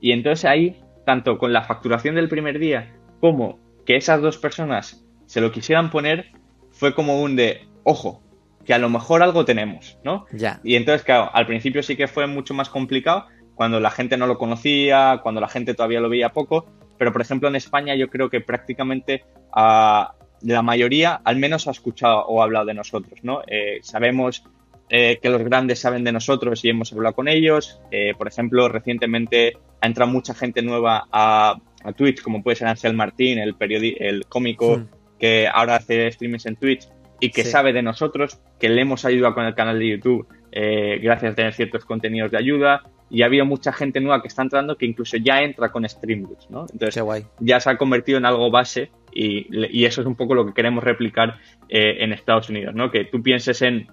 [0.00, 5.04] Y entonces ahí, tanto con la facturación del primer día como que esas dos personas
[5.26, 6.32] se lo quisieran poner,
[6.70, 8.22] fue como un de, ojo,
[8.64, 10.26] que a lo mejor algo tenemos, ¿no?
[10.32, 10.60] ya.
[10.64, 14.26] Y entonces, claro, al principio sí que fue mucho más complicado, cuando la gente no
[14.26, 16.66] lo conocía, cuando la gente todavía lo veía poco,
[16.98, 20.14] pero por ejemplo en España yo creo que prácticamente a
[20.44, 23.42] la mayoría al menos ha escuchado o ha hablado de nosotros, ¿no?
[23.46, 24.44] Eh, sabemos
[24.90, 27.80] eh, que los grandes saben de nosotros y hemos hablado con ellos.
[27.90, 31.56] Eh, por ejemplo, recientemente ha entrado mucha gente nueva a,
[31.96, 34.88] Twitch, como puede ser Ansel Martín, el, el cómico hmm.
[35.18, 36.88] que ahora hace streamings en Twitch
[37.20, 41.32] y que sabe de nosotros, que le hemos ayudado con el canal de YouTube gracias
[41.32, 42.84] a tener ciertos contenidos de ayuda
[43.14, 46.50] y ha habido mucha gente nueva que está entrando que incluso ya entra con Streamlabs,
[46.50, 46.66] ¿no?
[46.72, 47.04] Entonces
[47.38, 50.82] ya se ha convertido en algo base y, eso es un poco lo que queremos
[50.82, 51.38] replicar
[51.68, 52.90] eh, en Estados Unidos, ¿no?
[52.90, 53.86] Que tú pienses en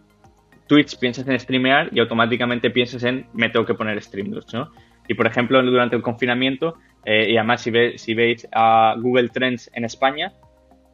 [0.66, 4.72] Twitch, pienses en streamear y automáticamente pienses en me tengo que poner Streamlabs, ¿no?
[5.08, 9.70] Y por ejemplo, durante el confinamiento, eh, y además si, si veis a Google Trends
[9.76, 10.34] en España,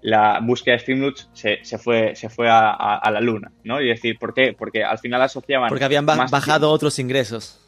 [0.01, 3.79] la búsqueda de Streamlabs se, se, fue, se fue a, la luna, ¿no?
[3.81, 4.53] Y decir, ¿por qué?
[4.57, 5.69] Porque al final asociaban...
[5.69, 7.63] Porque habían bajado otros ingresos.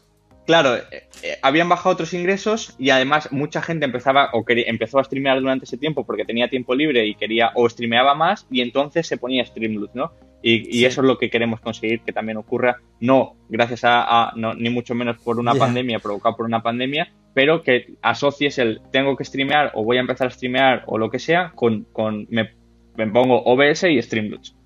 [0.46, 0.82] Claro, eh,
[1.22, 5.64] eh, habían bajado otros ingresos y además mucha gente empezaba o empezó a streamear durante
[5.64, 9.44] ese tiempo porque tenía tiempo libre y quería o streameaba más y entonces se ponía
[9.44, 10.12] Streamlabs, ¿no?
[10.42, 14.94] Y, eso es lo que queremos conseguir que también ocurra, no gracias a, ni mucho
[14.94, 19.70] menos por una pandemia, provocada por una pandemia, pero que asocies el tengo que streamear
[19.74, 22.54] o voy a empezar a streamear o lo que sea con, con me,
[22.96, 24.56] me pongo OBS y Streamlabs.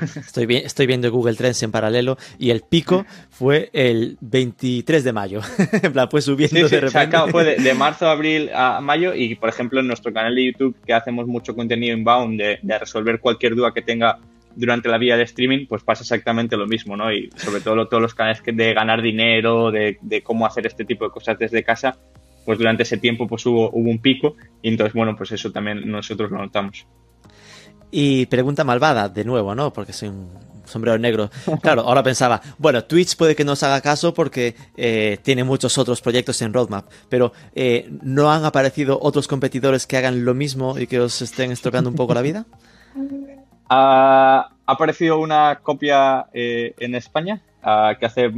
[0.00, 5.40] Estoy, estoy viendo Google Trends en paralelo y el pico fue el 23 de mayo.
[5.82, 7.18] en plan, fue subiendo de repente.
[7.30, 10.94] fue de, marzo, abril a mayo y, por ejemplo, en nuestro canal de YouTube, que
[10.94, 14.18] hacemos mucho contenido inbound de, de resolver cualquier duda que tenga
[14.54, 17.12] durante la vía de streaming, pues pasa exactamente lo mismo, ¿no?
[17.12, 21.04] Y sobre todo todos los canales de ganar dinero, de, de cómo hacer este tipo
[21.04, 21.96] de cosas desde casa,
[22.44, 25.90] pues durante ese tiempo pues hubo, hubo un pico y entonces, bueno, pues eso también
[25.90, 26.86] nosotros lo notamos.
[27.94, 29.70] Y pregunta malvada, de nuevo, ¿no?
[29.70, 30.28] Porque soy un
[30.64, 31.30] sombrero negro.
[31.60, 35.76] Claro, ahora pensaba, bueno, Twitch puede que no os haga caso porque eh, tiene muchos
[35.76, 40.78] otros proyectos en roadmap, pero eh, ¿no han aparecido otros competidores que hagan lo mismo
[40.78, 42.46] y que os estén estropeando un poco la vida?
[43.68, 48.28] ha aparecido una copia eh, en España que hace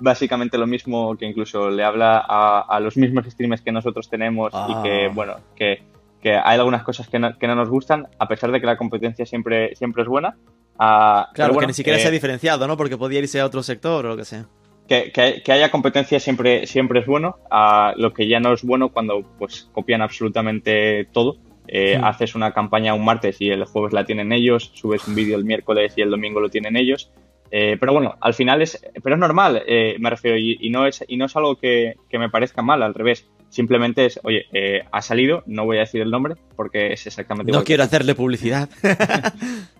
[0.00, 4.82] básicamente lo mismo, que incluso le habla a, los mismos streamers que nosotros tenemos y
[4.82, 5.12] que, ah.
[5.14, 5.80] bueno, que
[6.22, 9.74] que hay algunas cosas que no, nos gustan, a pesar de que la competencia siempre,
[9.76, 10.36] siempre es buena.
[10.78, 12.76] Ah, claro, que ni siquiera se ha diferenciado, ¿no?
[12.76, 14.46] Porque podía irse a otro sector o lo que sea.
[14.86, 17.36] Que, que, haya competencia siempre, siempre es bueno.
[17.50, 21.36] a lo que ya no es bueno cuando pues copian absolutamente todo.
[21.66, 22.04] Eh, hmm.
[22.04, 25.44] Haces una campaña un martes y el jueves la tienen ellos, subes un vídeo el
[25.44, 27.12] miércoles y el domingo lo tienen ellos.
[27.50, 31.02] Eh, pero bueno, al final es, pero es normal, eh, me refiero, y, no es,
[31.08, 34.82] y no es algo que, que me parezca mal, al revés Simplemente es, oye, eh,
[34.92, 37.62] ha salido, no voy a decir el nombre porque es exactamente igual.
[37.62, 38.68] No quiero hacerle publicidad.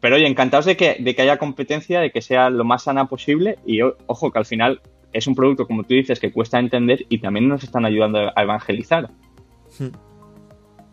[0.00, 3.06] Pero oye, encantados de que, de que haya competencia, de que sea lo más sana
[3.06, 4.80] posible y ojo que al final
[5.12, 8.42] es un producto, como tú dices, que cuesta entender y también nos están ayudando a
[8.42, 9.10] evangelizar.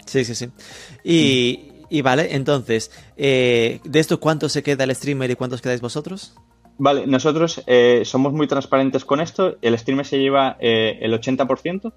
[0.06, 0.50] Sí, sí, sí.
[1.90, 6.34] Y, vale, entonces, eh, ¿de esto cuánto se queda el streamer y cuántos quedáis vosotros?
[6.78, 9.58] Vale, nosotros eh, somos muy transparentes con esto.
[9.62, 11.94] El streamer se lleva eh, el 80%,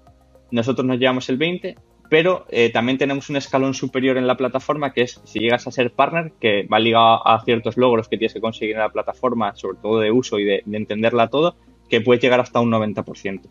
[0.51, 1.75] nosotros nos llevamos el 20%,
[2.09, 5.71] pero eh, también tenemos un escalón superior en la plataforma que es si llegas a
[5.71, 9.55] ser partner, que va ligado a ciertos logros que tienes que conseguir en la plataforma,
[9.55, 11.57] sobre todo de uso y de, entenderla todo,
[11.89, 13.41] que puede llegar hasta un 90%.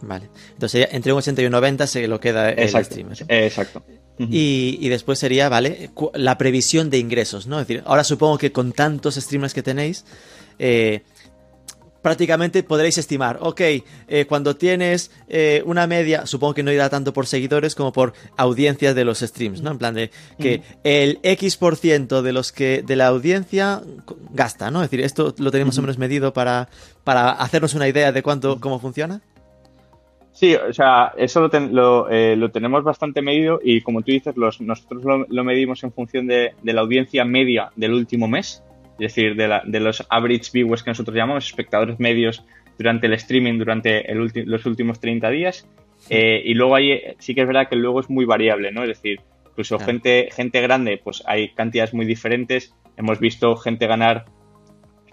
[0.00, 3.18] Vale, entonces entre un 80 y un 90 se lo queda el streamer.
[3.28, 3.82] Exacto.
[4.18, 5.90] Y, después sería, ¿vale?
[6.14, 7.60] La previsión de ingresos, ¿no?
[7.60, 10.04] Es decir, ahora supongo que con tantos streamers que tenéis,
[10.58, 11.02] eh,
[12.02, 17.12] prácticamente podréis estimar, ok, eh, cuando tienes eh, una media, supongo que no irá tanto
[17.12, 19.72] por seguidores como por audiencias de los streams, ¿no?
[19.72, 23.82] En plan de que el X% de los que de la audiencia
[24.32, 24.82] gasta, ¿no?
[24.82, 26.68] Es decir, esto lo tenemos más o menos medido para,
[27.04, 29.20] para hacernos una idea de cuánto, cómo funciona.
[30.38, 35.26] Sí, o sea, eso lo, lo, tenemos bastante medido y como tú dices, los, nosotros
[35.28, 38.62] lo, medimos en función de, de la audiencia media del último mes
[38.98, 42.44] es decir, de, los average viewers que nosotros llamamos, espectadores medios
[42.76, 45.68] durante el streaming durante los últimos 30 días.
[46.10, 48.82] Eh, y luego ahí sí que es verdad que luego es muy variable, ¿no?
[48.82, 49.20] Es decir,
[49.50, 52.74] incluso gente, gente grande, pues hay cantidades muy diferentes.
[52.96, 54.26] Hemos visto gente ganar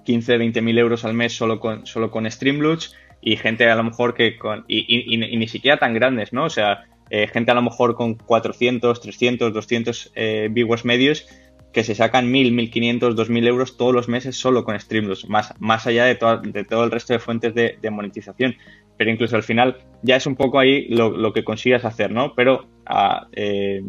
[0.04, 2.96] 15, 20 mil euros al mes solo con, solo con Streamloots
[3.26, 4.64] y gente a lo mejor que con.
[4.70, 6.46] Y, ni siquiera tan grandes, ¿no?
[6.46, 10.14] O sea, eh, gente a lo mejor con 400, 300, 200
[10.52, 11.28] viewers medios
[11.76, 15.86] que se sacan 1.000, 1.500, 2.000 euros todos los meses solo con Streamlabs, más, más
[15.86, 18.56] allá de, de todo el resto de fuentes de, monetización.
[18.96, 22.34] Pero incluso al final ya es un poco ahí lo, que consigas hacer, ¿no?
[22.34, 23.84] Pero ah, eh,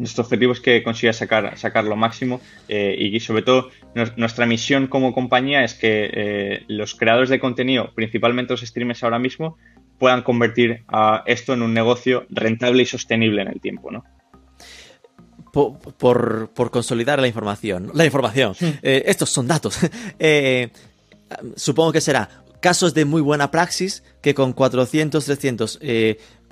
[0.00, 3.70] nuestro objetivo es que consigas sacar, sacar lo máximo eh, y sobre todo
[4.16, 9.18] nuestra misión como compañía es que eh, los creadores de contenido, principalmente los streamers ahora
[9.18, 9.58] mismo,
[9.98, 14.04] puedan convertir a esto en un negocio rentable y sostenible en el tiempo, ¿no?
[15.52, 17.90] Por, por, consolidar la información.
[17.92, 18.54] La información.
[18.60, 19.78] Eh, estos son datos.
[20.18, 20.70] Eh,
[21.56, 22.28] supongo que será
[22.60, 25.78] casos de muy buena praxis que con 400, 300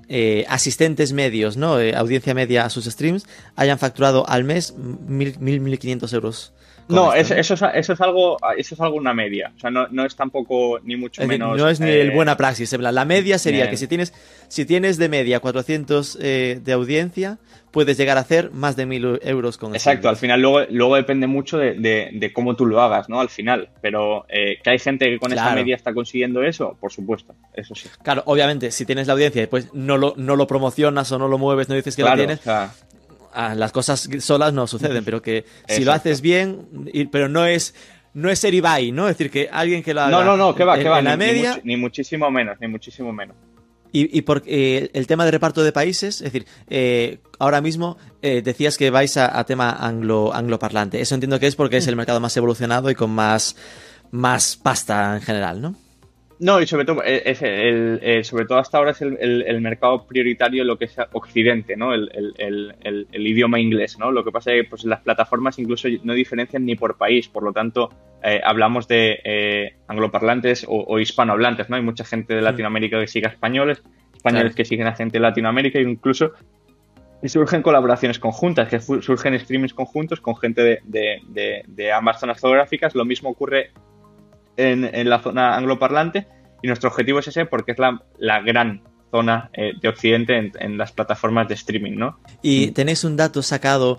[0.09, 1.77] eh, asistentes medios, ¿no?
[1.97, 6.53] audiencia media a sus streams hayan facturado al mes 1.000, 1.500 euros
[6.89, 9.53] no, eso, es, eso, es, algo eso es algo una media.
[9.57, 11.57] O sea, no, no es tampoco ni mucho menos.
[11.57, 12.73] no es ni el eh, buena praxis.
[12.73, 14.15] La media sería que si tienes,
[14.49, 17.39] si tienes de media 400 eh, de audiencia,
[17.71, 21.27] puedes llegar a hacer más de 1000 euros con Exacto, al final luego, luego depende
[21.27, 23.21] mucho de, cómo tú lo hagas, ¿no?
[23.21, 23.69] Al final.
[23.81, 27.75] Pero eh, que hay gente que con esa media está consiguiendo eso, por supuesto, eso
[27.75, 27.89] sí.
[28.03, 31.29] Claro, obviamente, si tienes la audiencia y después no lo, no lo promocionas o no
[31.29, 32.41] lo mueves, no dices que lo tienes,
[33.33, 36.67] Ah, las cosas solas no suceden, pero que si lo haces bien,
[37.11, 37.75] pero no es
[38.15, 39.09] no es ser Ibai, ¿no?
[39.09, 41.17] Es decir, que alguien que lo haga No, no, no, que va, que va, la
[41.17, 41.61] media...
[41.63, 43.37] Ni, muchísimo menos, ni muchísimo menos.
[43.91, 48.43] Y, por eh, el tema de reparto de países, es decir, eh, ahora mismo eh,
[48.43, 51.01] decías que vais a, tema anglo, angloparlante.
[51.01, 53.57] Eso entiendo que es porque es el mercado más evolucionado y con más,
[54.11, 55.75] más pasta en general, ¿no?
[56.41, 60.07] No, y sobre todo, eh, es el, eh, sobre todo hasta ahora es el, mercado
[60.07, 61.93] prioritario lo que es Occidente, ¿no?
[61.93, 64.13] El, idioma inglés, ¿no?
[64.13, 67.43] Lo que pasa es que pues, las plataformas incluso no diferencian ni por país, por
[67.43, 67.91] lo tanto,
[68.23, 71.77] eh, hablamos de angloparlantes o, hispanohablantes, ¿no?
[71.77, 73.83] Hay mucha gente de Latinoamérica que sigue a españoles,
[74.15, 76.33] españoles que siguen a gente de Latinoamérica, e incluso
[77.21, 82.41] y surgen colaboraciones conjuntas, que surgen streamings conjuntos con gente de, de, de ambas zonas
[82.41, 82.95] geográficas.
[82.95, 83.73] Lo mismo ocurre
[84.59, 86.27] en, la zona angloparlante
[86.63, 90.93] y nuestro objetivo es ese porque es la, gran zona eh, de Occidente en, las
[90.93, 92.19] plataformas de streaming, ¿no?
[92.43, 93.99] Y tenéis un dato sacado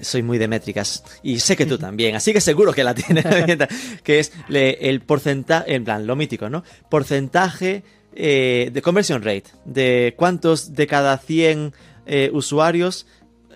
[0.00, 3.24] soy muy de métricas y sé que tú también, así que seguro que la tienes,
[4.04, 6.62] que es el porcentaje, en plan, lo mítico, ¿no?
[6.90, 7.82] Porcentaje
[8.14, 11.72] eh, de conversion rate, de cuántos de cada 100
[12.06, 13.06] eh, usuarios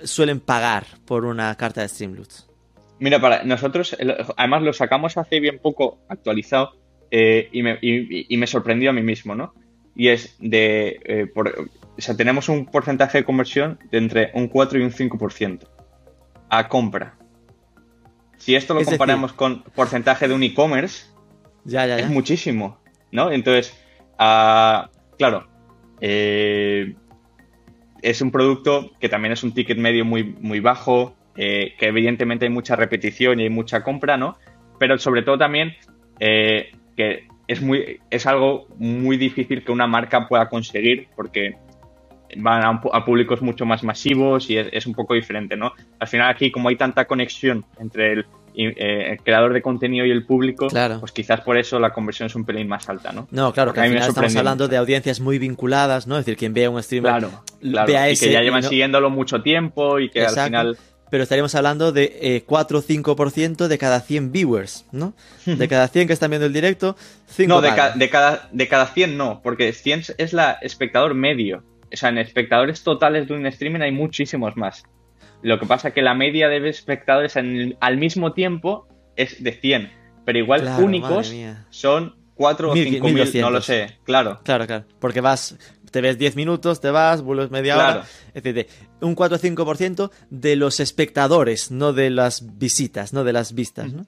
[0.05, 2.49] suelen pagar por una carta de Streamloots.
[3.03, 3.97] Mira, para nosotros,
[4.37, 6.75] además lo sacamos hace bien poco actualizado
[7.11, 9.55] eh, y, me, sorprendió a mí mismo, ¿no?
[9.97, 14.79] Y es de, eh, o sea, tenemos un porcentaje de conversión de entre un 4
[14.79, 15.69] y un 5%
[16.49, 17.19] a compra.
[18.37, 21.07] Si esto lo comparamos con porcentaje de un e-commerce,
[21.65, 22.79] ya, ya, es muchísimo,
[23.11, 23.33] ¿no?
[23.33, 23.77] Entonces,
[24.17, 25.49] ah, claro,
[26.01, 26.95] eh,
[28.01, 32.45] es un producto que también es un ticket medio muy, muy bajo, eh, que evidentemente
[32.47, 34.37] hay mucha repetición y hay mucha compra, ¿no?
[34.79, 35.75] Pero sobre todo también
[36.21, 41.57] eh, que es, muy, es algo muy difícil que una marca pueda conseguir porque
[42.37, 45.73] van a, públicos mucho más masivos y es, un poco diferente, ¿no?
[45.99, 50.25] Al final aquí, como hay tanta conexión entre el, eh, creador de contenido y el
[50.25, 50.69] público,
[51.01, 53.27] pues quizás por eso la conversión es un pelín más alta, ¿no?
[53.31, 56.19] No, claro, que al final estamos hablando de audiencias muy vinculadas, ¿no?
[56.19, 59.99] Es decir, quien vea un streamer claro, claro, y que ya llevan siguiéndolo mucho tiempo
[59.99, 60.79] y que al final
[61.13, 65.13] pero estaríamos hablando de 4 o 5% de cada 100 viewers, ¿no?
[65.45, 66.97] De cada 100 que están viendo el directo,
[67.27, 71.65] 5 No, de, de, cada, de cada 100 no, porque 100 es la espectador medio.
[71.93, 74.85] O sea, en espectadores totales de un streaming hay muchísimos más.
[75.43, 79.93] Lo que pasa es que la media de espectadores al mismo tiempo es de 100,
[80.25, 81.31] pero igual únicos
[81.69, 84.41] son 4 o 5 mil, no lo sé, claro.
[84.45, 85.59] Claro, claro, porque vas
[85.93, 88.69] te ves 10 minutos, te vas, vuelves media hora, etc.
[89.01, 93.93] Un 4 o 5% de los espectadores, no de las visitas, no de las vistas,
[93.93, 94.07] ¿no?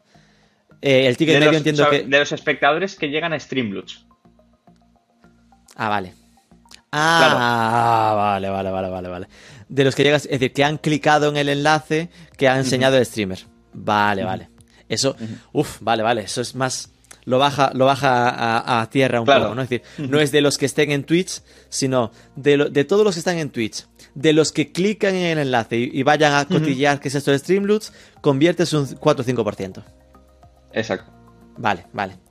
[0.83, 2.03] Eh, el ticket medio entiendo que...
[2.03, 4.07] De los espectadores que llegan a Streamloots.
[5.77, 6.13] Ah, vale.
[6.93, 9.27] Ah, vale, vale, vale, vale, vale.
[9.69, 12.97] De los que llegas, es decir, que han clicado en el enlace que ha enseñado
[12.97, 13.41] el streamer.
[13.73, 14.51] Vale, vale.
[14.89, 15.17] Eso,
[15.53, 16.23] uff, vale, vale.
[16.23, 16.93] Eso es más,
[17.25, 19.63] lo baja, lo baja a, tierra un poco, ¿no?
[19.63, 23.15] Es decir, no es de los que estén en Twitch, sino de, de todos los
[23.15, 27.01] que están en Twitch, de los que clican en el enlace y, vayan a cotillear
[27.01, 29.85] que es esto de Streamloots, conviertes un 4 o 5%.
[30.73, 31.13] Exacto.
[31.57, 32.24] Vale, vale.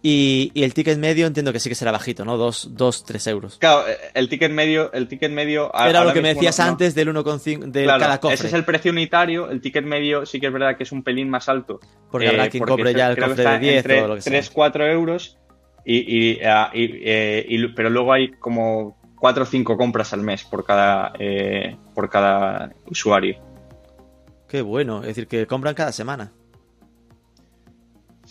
[0.00, 2.36] Y, el ticket medio entiendo que sí que será bajito, ¿no?
[2.36, 3.58] 2, 3 euros.
[3.58, 5.72] Claro, eh, el ticket medio, el ticket medio.
[5.74, 8.34] Era lo que me decías antes del 1,5 de cada cofre.
[8.34, 9.50] Ese es el precio unitario.
[9.50, 11.80] El ticket medio sí que es verdad que es un pelín más alto.
[12.10, 14.86] Porque habrá eh, quien compre ya el cofre de 10 o lo que 3, 4
[14.86, 15.36] euros.
[15.84, 21.12] Y, ah, eh, pero luego hay como 4 o 5 compras al mes por cada,
[21.94, 23.36] por cada usuario.
[24.48, 26.32] Qué bueno, es decir, que compran cada semana.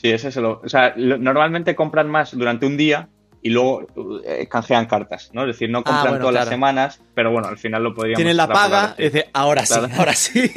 [0.07, 0.61] Sí, ese es lo.
[0.63, 3.09] O sea, normalmente compran más durante un día
[3.41, 3.87] y luego
[4.25, 5.41] eh, canjean cartas, ¿no?
[5.41, 8.17] Es decir, no compran ah, todas las semanas, pero bueno, al final lo podríamos.
[8.17, 10.49] Tienen la paga y dice, ahora sí, ahora sí.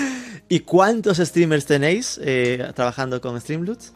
[0.48, 3.94] ¿Y cuántos streamers tenéis eh, trabajando con Streamloots?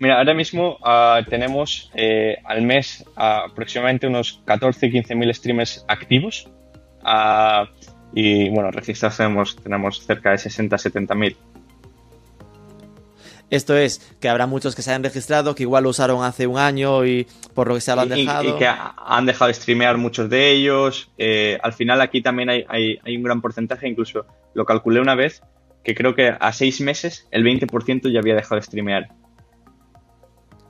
[0.00, 6.48] Mira, ahora mismo ah, tenemos eh, al mes aproximadamente unos 14-15 mil streamers activos.
[7.02, 7.68] Ah,
[8.14, 11.36] y bueno, registrados tenemos, tenemos cerca de 60-70 mil.
[13.50, 16.58] Esto es, que habrá muchos que se hayan registrado, que igual lo usaron hace un
[16.58, 18.48] año y por lo que sea lo han Y- y- dejado.
[18.48, 21.10] Y, que ha- han dejado de streamear muchos de ellos.
[21.16, 25.14] Eh, al final aquí también hay, hay- hay un gran porcentaje, incluso lo calculé una
[25.14, 25.42] vez,
[25.82, 29.08] que creo que a seis meses el 20% ya había dejado de streamear.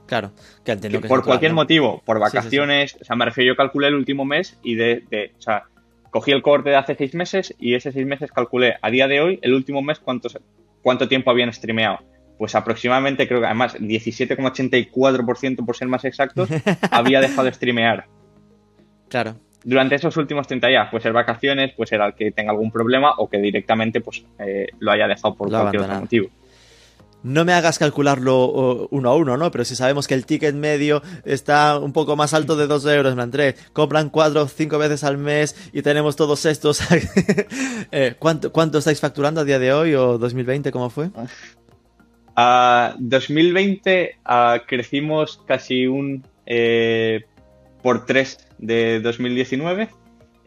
[0.05, 0.31] Claro,
[0.65, 1.55] que Que que por cualquier ¿no?
[1.57, 2.37] motivo, por Sí, sí, sí.
[2.37, 5.65] vacaciones, o sea, me refiero, yo calculé el último mes y de, de- o sea,
[6.09, 9.21] cogí el corte de hace seis meses y ese seis meses calculé a día de
[9.21, 10.29] hoy, el último mes, cuánto,
[10.81, 11.99] cuánto tiempo habían streameado.
[12.39, 16.47] Pues aproximadamente, creo que además 17,84% por ser más exactos,
[16.89, 18.05] había dejado de streamear.
[19.09, 19.35] Claro.
[19.65, 23.11] Durante esos últimos 30 días, pues ser vacaciones, pues era el que tenga algún problema
[23.17, 26.29] o que directamente pues eh, lo haya dejado por Lo cualquier otro motivo.
[27.23, 29.51] No me hagas calcularlo o, uno a uno, ¿no?
[29.51, 33.15] Pero si sabemos que el ticket medio está un poco más alto de 2 euros,
[33.17, 36.79] me entré, compran 4 o 5 veces al mes y tenemos todos estos.
[37.91, 40.71] Eh, ¿cuánto, ¿Cuánto estáis facturando a día de hoy o 2020?
[40.71, 41.09] ¿Cómo fue?
[42.41, 47.25] A 2020 ah, crecimos casi un eh,
[47.83, 49.89] por 3 de 2019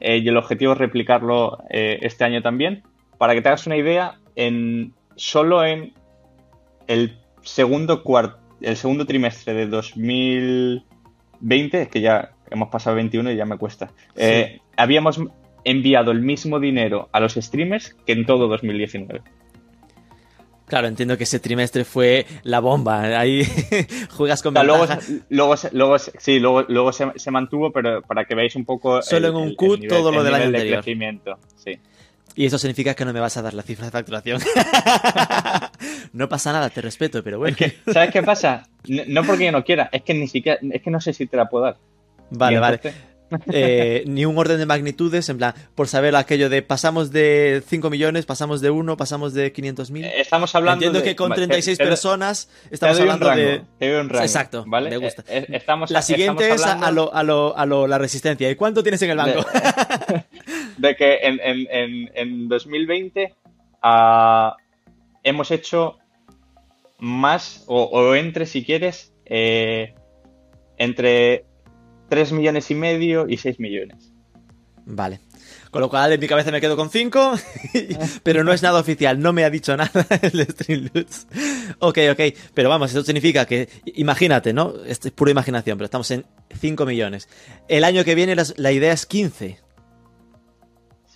[0.01, 2.83] eh, y el objetivo es replicarlo eh, este año también.
[3.19, 5.93] Para que te hagas una idea, en solo en
[6.87, 8.03] el segundo
[8.63, 14.61] el segundo trimestre de 2020, que ya hemos pasado 21 y ya me cuesta, eh,
[14.79, 15.21] habíamos
[15.65, 19.21] enviado el mismo dinero a los streamers que en todo 2019.
[20.73, 23.03] Claro, entiendo que ese trimestre fue la bomba.
[23.03, 23.45] Ahí
[24.17, 24.87] juegas con O sea, luego,
[25.29, 29.03] luego, luego sí, luego, luego se, se mantuvo, pero para que veáis un poco.
[29.03, 30.77] Solo en un Q todo lo el del año de anterior.
[30.83, 31.79] crecimiento, sí.
[32.37, 34.41] Y eso significa que no me vas a dar la cifra de facturación.
[36.15, 37.55] no pasa nada, te respeto, pero bueno.
[37.59, 38.63] Es que, ¿sabes qué pasa?
[38.89, 41.27] N- No porque yo no quiera, es que ni siquiera, es que no sé si
[41.27, 41.77] te la puedo dar.
[42.31, 42.81] Vale, vale.
[43.53, 47.91] Eh, ni un orden de magnitudes, en plan, por saber aquello de pasamos de 5
[47.91, 50.05] millones, pasamos de 1, pasamos de 500 mil.
[50.05, 50.75] Eh, Estamos hablando.
[50.85, 53.51] Entiendo de- que con te- 36 te- te- personas te estamos doy un hablando de...
[53.57, 54.91] rango, te doy un rango, Exacto, ¿vale?
[54.91, 55.23] me gusta.
[55.29, 57.99] Eh, eh, estamos, La siguiente es estamos a, hablando lo, a, lo, a lo- la
[57.99, 58.51] resistencia.
[58.51, 59.45] ¿Y cuánto tienes en el banco?
[60.79, 63.35] de que en, en- en- en 2020
[63.83, 64.57] ah,
[65.23, 65.99] hemos hecho
[66.99, 69.95] más, o, o entre, si quieres, eh,
[70.79, 71.45] entre
[72.13, 74.13] 3 millones y medio y 6 millones.
[74.85, 75.21] Vale.
[75.71, 77.33] Con lo cual en mi cabeza me quedo con 5,
[78.23, 81.27] pero no es nada oficial, no me ha dicho nada el Streamloots.
[81.79, 82.21] Ok, ok,
[82.53, 84.75] pero vamos, eso significa que, imagínate, ¿no?
[84.87, 86.27] Esto es pura imaginación, pero estamos en
[86.61, 87.31] 5 millones.
[87.67, 89.59] El año que viene las- la idea es 15.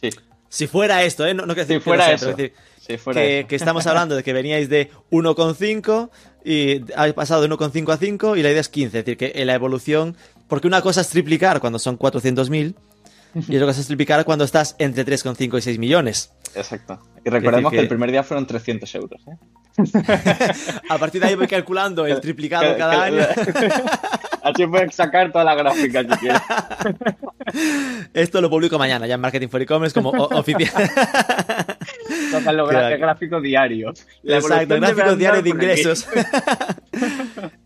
[0.01, 0.09] Sí,
[0.49, 1.35] Si fuera esto, ¿eh?
[1.35, 2.29] No, no decir si fuera que eso.
[2.29, 3.49] decir si fuera que, eso.
[3.49, 6.09] que estamos hablando de que veníais de 1,5
[6.45, 9.01] y habéis pasado de 1,5 a 5 y la idea es 15.
[9.01, 10.17] Es decir, que en la evolución,
[10.49, 12.75] porque una cosa es triplicar cuando son 400.000
[13.49, 16.31] y otra cosa es triplicar cuando estás entre 3,5 y 6 millones.
[16.55, 16.99] Exacto.
[17.25, 19.21] Y recordemos que- que el primer día fueron 300 euros.
[19.27, 19.37] ¿eh?
[20.89, 23.19] A partir de ahí voy calculando el triplicado cada año.
[24.47, 26.41] Así puedes sacar toda la gráfica si quieres.
[28.15, 30.71] Esto lo publico mañana ya en Marketing for E-Commerce como oficial.
[32.31, 34.07] Tocan los gráficos diarios.
[34.23, 36.07] Exacto, gráficos diarios de ingresos.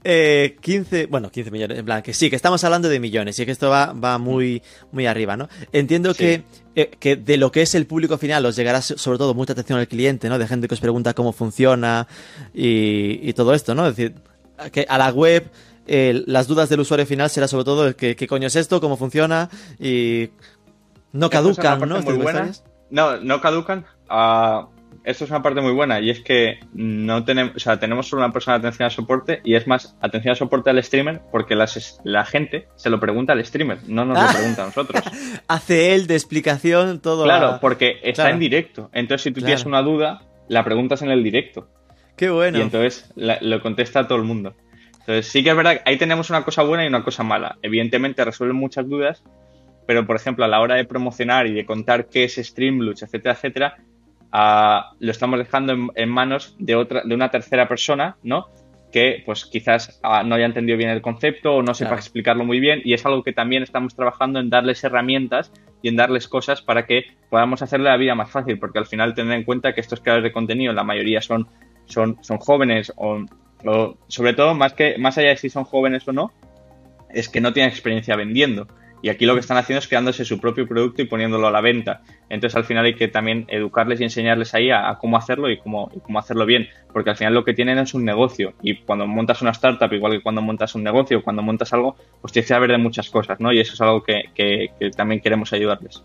[0.03, 3.45] Eh, 15, bueno, 15 millones, en plan, que sí, que estamos hablando de millones y
[3.47, 4.63] que esto va, va muy,
[4.93, 5.49] muy arriba, ¿no?
[5.73, 6.19] Entiendo Sí.
[6.19, 6.43] que,
[6.75, 9.53] eh, que de lo que es el público final os llegará so- sobre todo mucha
[9.53, 10.39] atención al cliente, ¿no?
[10.39, 12.09] De gente que os pregunta cómo funciona
[12.55, 13.87] y, y todo esto, ¿no?
[13.87, 14.15] Es decir,
[14.73, 15.49] que a la web
[15.93, 18.81] eh, las dudas del usuario final será sobre todo el que, qué coño es esto,
[18.81, 20.31] cómo funciona y
[21.13, 22.01] no es caducan, ¿no?
[22.01, 22.51] muy buena.
[22.91, 23.85] No, no caducan.
[24.09, 24.69] Ah,
[25.03, 28.23] esto es una parte muy buena y es que no tenemos, o sea, tenemos solo
[28.23, 31.55] una persona de atención al soporte y es más atención al soporte al streamer porque
[31.55, 34.27] las- la gente se lo pregunta al streamer, no nos Ah.
[34.27, 35.03] lo pregunta a nosotros.
[35.49, 37.25] Hace él de explicación todo.
[37.25, 38.35] Claro, porque está Claro.
[38.35, 38.91] en directo.
[38.93, 39.47] Entonces, si tú Claro.
[39.47, 41.69] tienes una duda, la preguntas en el directo
[42.17, 42.59] Qué bueno.
[42.59, 44.55] y entonces la- lo contesta todo el mundo.
[45.01, 47.57] Entonces, sí que es verdad que ahí tenemos una cosa buena y una cosa mala.
[47.63, 49.25] Evidentemente resuelven muchas dudas,
[49.87, 53.35] pero por ejemplo, a la hora de promocionar y de contar qué es Streamloots, etcétera,
[53.35, 53.77] etcétera,
[54.31, 58.47] ah, lo estamos dejando en, en manos de otra, de una tercera persona, ¿no?
[58.93, 62.01] Que pues quizás ah, no haya entendido bien el concepto o no sepa Claro.
[62.01, 62.81] explicarlo muy bien.
[62.85, 66.87] Y es algo que también estamos trabajando en darles herramientas y en darles cosas para
[66.87, 68.59] que podamos hacerle la vida más fácil.
[68.59, 71.49] Porque al final tener en cuenta que estos creadores de contenido, la mayoría son,
[71.87, 73.25] son, son jóvenes o,
[73.65, 76.33] o sobre todo, más que más allá de si son jóvenes o no,
[77.11, 78.67] es que no tienen experiencia vendiendo.
[79.03, 81.61] Y aquí lo que están haciendo es creándose su propio producto y poniéndolo a la
[81.61, 82.03] venta.
[82.29, 85.91] Entonces al final hay que también educarles y enseñarles ahí a, cómo hacerlo y cómo,
[86.03, 86.69] cómo, hacerlo bien.
[86.93, 88.53] Porque al final lo que tienen es un negocio.
[88.63, 92.33] Y cuando montas una startup, igual que cuando montas un negocio, cuando montas algo, pues
[92.33, 93.53] tienes que saber de muchas cosas, ¿no?
[93.53, 96.03] Y eso es algo que, que, también queremos ayudarles.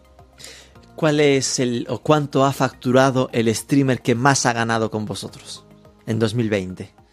[0.95, 5.65] ¿Cuál es el o cuánto ha facturado el streamer que más ha ganado con vosotros
[6.07, 7.04] en 2020?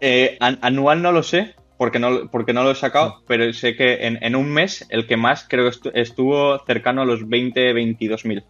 [0.00, 4.06] Eh, anual no lo sé, porque no, porque no lo he sacado, pero sé que
[4.06, 8.44] en, un mes el que más creo que estuvo cercano a los 20, 22 mil.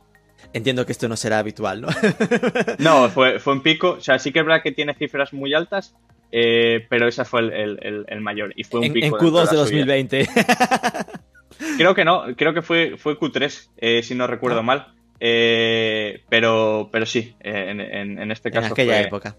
[0.53, 1.89] Entiendo que esto no será habitual, ¿no?
[2.79, 3.91] no, fue, fue un pico.
[3.99, 5.95] O sea, sí que es verdad que tiene cifras muy altas,
[6.33, 8.53] eh, pero ese fue el, mayor.
[8.57, 9.19] Y fue un en, pico.
[9.19, 10.29] En Q2 de, 2020.
[11.77, 14.63] Creo que no, creo que fue, fue Q3, eh, si no recuerdo ah.
[14.63, 14.87] mal.
[15.19, 18.67] Eh, pero, pero sí, en, en, este caso.
[18.67, 19.37] En aquella época.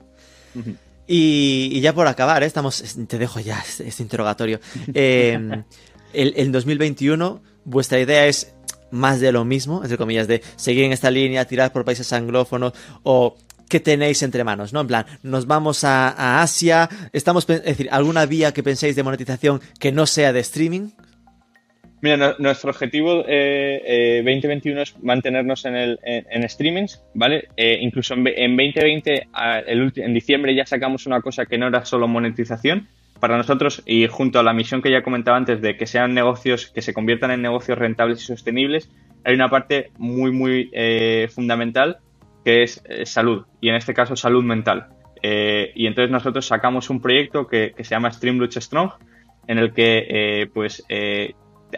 [1.11, 2.45] Y, ya por acabar, ¿eh?
[2.45, 2.83] estamos.
[3.07, 4.59] Te dejo ya este, interrogatorio.
[4.93, 5.63] el,
[6.13, 8.53] el 2021, vuestra idea es
[8.91, 12.73] más de lo mismo, entre comillas, de seguir en esta línea, tirar por países anglófonos
[13.03, 13.35] o
[13.67, 14.81] qué tenéis entre manos, ¿no?
[14.81, 19.03] En plan, nos vamos a, a Asia, estamos, es decir, alguna vía que penséis de
[19.03, 20.89] monetización que no sea de streaming.
[22.01, 27.49] Mira, nuestro objetivo eh, 2021 eh, es mantenernos en, el, en, streamings, ¿vale?
[27.57, 29.27] Eh, incluso en, 2020,
[29.95, 32.87] en diciembre, ya sacamos una cosa que no era solo monetización.
[33.19, 36.67] Para nosotros, y junto a la misión que ya comentaba antes de que sean negocios,
[36.67, 38.89] que se conviertan en negocios rentables y sostenibles,
[39.25, 41.97] hay una parte muy, muy eh, fundamental
[42.45, 44.87] que es salud, y en este caso salud mental.
[45.21, 48.91] y entonces nosotros sacamos un proyecto que, que se llama Streamluch Strong,
[49.47, 50.85] en el que pues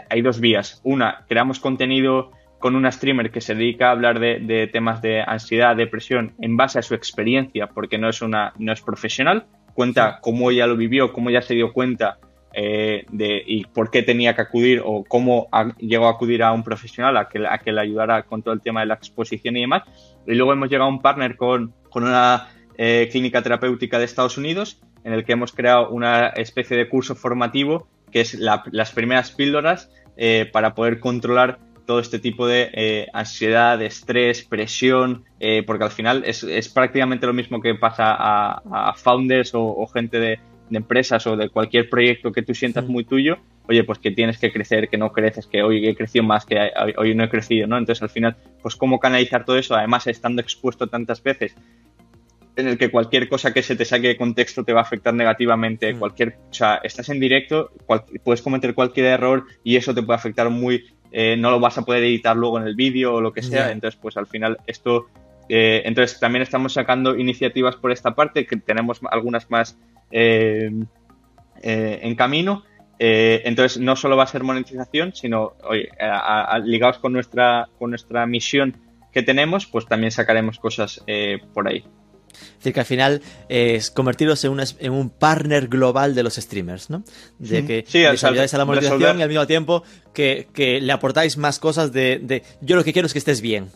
[0.10, 0.82] hay dos vías.
[0.84, 5.76] Una, creamos contenido con una streamer que se dedica a hablar de, temas de ansiedad,
[5.76, 10.52] depresión, en base a su experiencia, porque no es una, no es profesional, cuenta cómo
[10.52, 12.20] ella lo vivió, cómo ella se dio cuenta
[12.54, 15.48] eh, de y por qué tenía que acudir o cómo
[15.80, 18.62] llegó a acudir a un profesional a que, a que le ayudara con todo el
[18.62, 19.84] tema de la exposición y demás.
[20.28, 24.38] Y luego hemos llegado a un partner con, con una eh, clínica terapéutica de Estados
[24.38, 29.32] Unidos en el que hemos creado una especie de curso formativo que es las primeras
[29.32, 35.84] píldoras eh, para poder controlar todo este tipo de eh, ansiedad, estrés, presión, eh, porque
[35.84, 40.40] al final es, prácticamente lo mismo que pasa a, founders o, gente de,
[40.70, 44.54] empresas o de cualquier proyecto que tú sientas muy tuyo, oye, pues que tienes que
[44.54, 47.78] crecer, que no creces, que hoy he crecido más, que hoy no he crecido, ¿no?
[47.78, 51.56] Entonces al final, pues cómo canalizar todo eso, además estando expuesto tantas veces
[52.56, 55.14] en el que cualquier cosa que se te saque de contexto te va a afectar
[55.14, 55.94] negativamente.
[55.94, 56.00] Mm.
[56.00, 57.72] Cualquier, o sea, estás en directo,
[58.24, 60.86] puedes cometer cualquier error y eso te puede afectar muy.
[61.12, 63.72] Eh, no lo vas a poder editar luego en el vídeo o lo que sea.
[63.72, 65.08] Entonces, pues al final esto.
[65.50, 69.78] Eh, entonces, también estamos sacando iniciativas por esta parte, que tenemos algunas más
[70.12, 70.72] eh,
[71.62, 72.64] en camino.
[73.00, 75.90] entonces, no solo va a ser monetización, sino oye,
[76.64, 78.78] ligados con nuestra, con nuestra misión
[79.12, 81.04] que tenemos, pues también sacaremos cosas
[81.54, 81.84] por ahí.
[82.34, 86.90] Es decir, que al final es convertiros en, en, un partner global de los streamers,
[86.90, 87.04] ¿no?
[87.40, 90.48] De que sí, les ayudáis a la monetización y al mismo tiempo que,
[90.82, 93.70] le aportáis más cosas de, yo lo que quiero es que estés bien.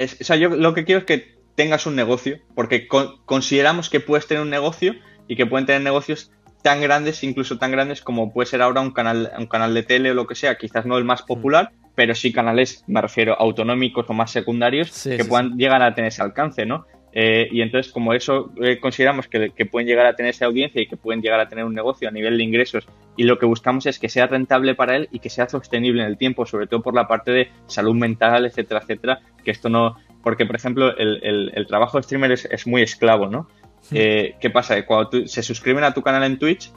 [0.00, 4.26] o sea, yo lo que quiero es que tengas un negocio, porque consideramos que puedes
[4.26, 4.94] tener un negocio
[5.26, 6.30] y que pueden tener negocios
[6.62, 10.10] tan grandes, incluso tan grandes como puede ser ahora un canal, un canal de tele
[10.10, 14.04] o lo que sea, quizás no el más popular, pero sí canales, me refiero, autonómicos
[14.08, 16.84] o más secundarios que puedan llegar a tener ese alcance, ¿no?
[17.18, 20.86] Eh, y entonces, como eso eh, consideramos que, pueden llegar a tener esa audiencia y
[20.86, 22.86] que pueden llegar a tener un negocio a nivel de ingresos,
[23.16, 26.08] y lo que buscamos es que sea rentable para él y que sea sostenible en
[26.08, 29.96] el tiempo, sobre todo por la parte de salud mental, etcétera, etcétera, que esto no.
[30.22, 33.48] Porque, por ejemplo, el, trabajo de streamer es, muy esclavo, ¿no?
[33.92, 34.84] Eh, ¿Qué pasa?
[34.84, 36.70] Cuando se suscriben a tu canal en Twitch,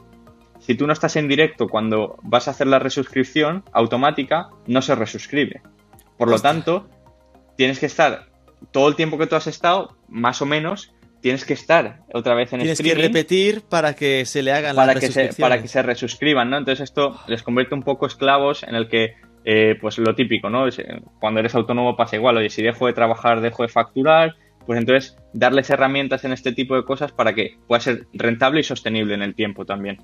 [0.58, 4.94] si tú no estás en directo cuando vas a hacer la resuscripción automática, no se
[4.94, 5.60] resuscribe.
[6.16, 6.88] Por lo tanto,
[7.58, 8.30] tienes que estar
[8.70, 12.52] todo el tiempo que tú has estado, más o menos, tienes que estar otra vez
[12.52, 12.96] en tienes streaming.
[12.96, 16.50] Tienes que repetir para que se le hagan para que se, Para que se resuscriban,
[16.50, 16.58] ¿no?
[16.58, 20.68] Entonces esto les convierte un poco esclavos en el que, eh, pues lo típico, ¿no?
[20.68, 24.36] Eh, cuando eres autónomo pasa igual, oye, si dejo de trabajar, dejo de facturar,
[24.66, 28.64] pues entonces darles herramientas en este tipo de cosas para que pueda ser rentable y
[28.64, 29.98] sostenible en el tiempo también.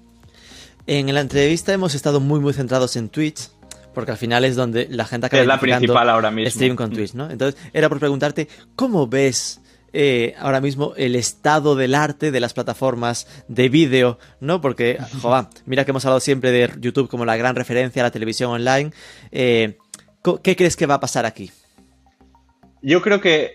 [0.87, 3.51] En la entrevista hemos estado muy muy centrados en Twitch,
[3.93, 6.51] porque al final es donde la gente acaba es la principal ahora mismo.
[6.51, 7.31] stream con Twitch, ¿no?
[7.31, 8.47] Entonces, era por preguntarte,
[8.77, 9.61] ¿cómo ves
[9.99, 14.61] eh, ahora mismo el estado del arte de las plataformas de vídeo, ¿no?
[14.61, 18.11] Porque, joder, mira que hemos hablado siempre de YouTube como la gran referencia a la
[18.11, 18.93] televisión online.
[19.33, 19.79] Eh,
[20.43, 21.51] ¿Qué crees que va a pasar aquí?
[22.83, 23.55] Yo creo que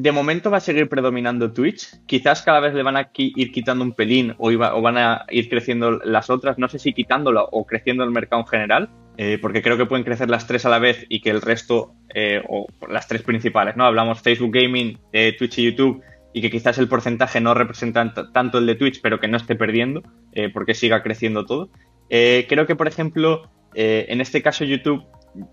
[0.00, 1.88] de momento va a seguir predominando Twitch.
[2.06, 5.98] Quizás cada vez le van a ir quitando un pelín o, van a ir creciendo
[6.04, 6.56] las otras.
[6.56, 10.04] No sé si quitándolo o creciendo el mercado en general, eh, porque creo que pueden
[10.04, 13.76] crecer las tres a la vez y que el resto, eh, o las tres principales,
[13.76, 13.84] ¿no?
[13.84, 16.00] Hablamos Facebook Gaming, eh, Twitch y YouTube,
[16.32, 19.56] y que quizás el porcentaje no representa tanto el de Twitch, pero que no esté
[19.56, 20.02] perdiendo,
[20.52, 21.70] porque siga creciendo todo.
[22.08, 25.04] creo que, por ejemplo, en este caso YouTube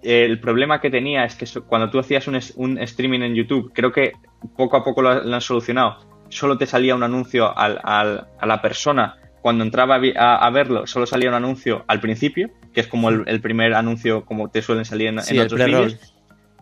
[0.01, 4.13] el problema que tenía es que cuando tú hacías un, streaming en YouTube, creo que
[4.55, 5.97] poco a poco lo, han solucionado,
[6.29, 9.17] solo te salía un anuncio al, a la persona.
[9.41, 13.75] Cuando entraba a, verlo, solo salía un anuncio al principio, que es como el, primer
[13.75, 16.15] anuncio como te suelen salir en, otros vídeos.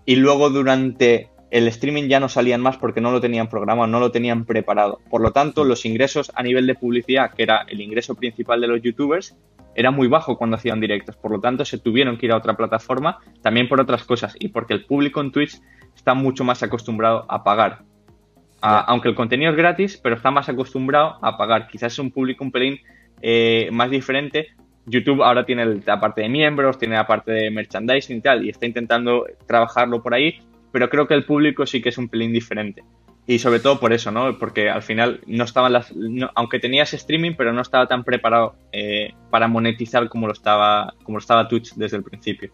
[0.06, 4.00] Y luego durante el streaming ya no salían más porque no lo tenían programado, no
[4.00, 5.02] lo tenían preparado.
[5.12, 8.68] Por lo tanto, los ingresos a nivel de publicidad, que era el ingreso principal de
[8.68, 9.38] los youtubers,
[9.76, 11.16] era muy bajo cuando hacían directos.
[11.16, 14.48] Por lo tanto, se tuvieron que ir a otra plataforma también por otras cosas y
[14.48, 15.62] porque el público en Twitch
[15.96, 17.84] está mucho más acostumbrado a pagar.
[18.60, 21.68] aunque el contenido es gratis, pero está más acostumbrado a pagar.
[21.68, 22.80] Quizás es un público un pelín
[23.22, 24.48] eh, más diferente.
[24.88, 28.50] YouTube ahora tiene la parte de miembros, tiene la parte de merchandising y tal, y
[28.50, 30.40] está intentando trabajarlo por ahí,
[30.74, 32.84] pero creo que el público sí que es un pelín diferente.
[33.26, 34.38] Y sobre todo por eso, ¿no?
[34.38, 35.94] Porque al final no estaban las.
[36.36, 40.94] aunque tenías streaming, pero no estaba tan preparado eh, para monetizar como lo estaba.
[41.04, 42.52] como lo estaba Twitch desde el principio.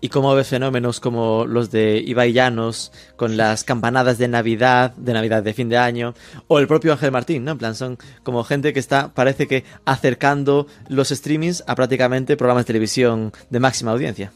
[0.00, 5.12] ¿Y cómo ves fenómenos como los de Ibai Llanos, con las campanadas de Navidad, de
[5.12, 6.14] Navidad de fin de año,
[6.46, 7.52] o el propio Ángel Martín, ¿no?
[7.52, 12.64] En plan, son como gente que está, parece que acercando los streamings a prácticamente programas
[12.64, 14.32] de televisión de máxima audiencia.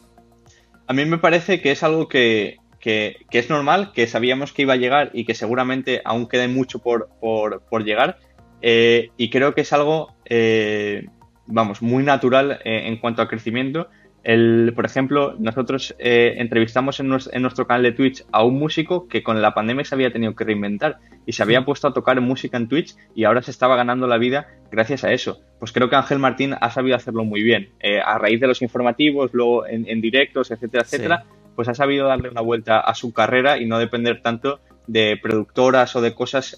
[0.88, 4.74] A mí me parece que es algo que, que, es normal, que sabíamos que iba
[4.74, 8.18] a llegar y que seguramente aún queda mucho por, por, llegar.
[8.60, 11.06] Eh, y creo que es algo, eh,
[11.46, 13.88] vamos, muy natural eh, en cuanto a crecimiento.
[14.24, 19.22] El, por ejemplo, nosotros entrevistamos en, en, nuestro canal de Twitch a un músico que
[19.22, 22.56] con la pandemia se había tenido que reinventar y se había puesto a tocar música
[22.56, 25.40] en Twitch y ahora se estaba ganando la vida gracias a eso.
[25.58, 27.70] Pues creo que Ángel Martín ha sabido hacerlo muy bien.
[28.04, 31.24] a raíz de los informativos, luego en, directos, etcétera, etcétera
[31.54, 35.94] pues ha sabido darle una vuelta a su carrera y no depender tanto de productoras
[35.96, 36.56] o de cosas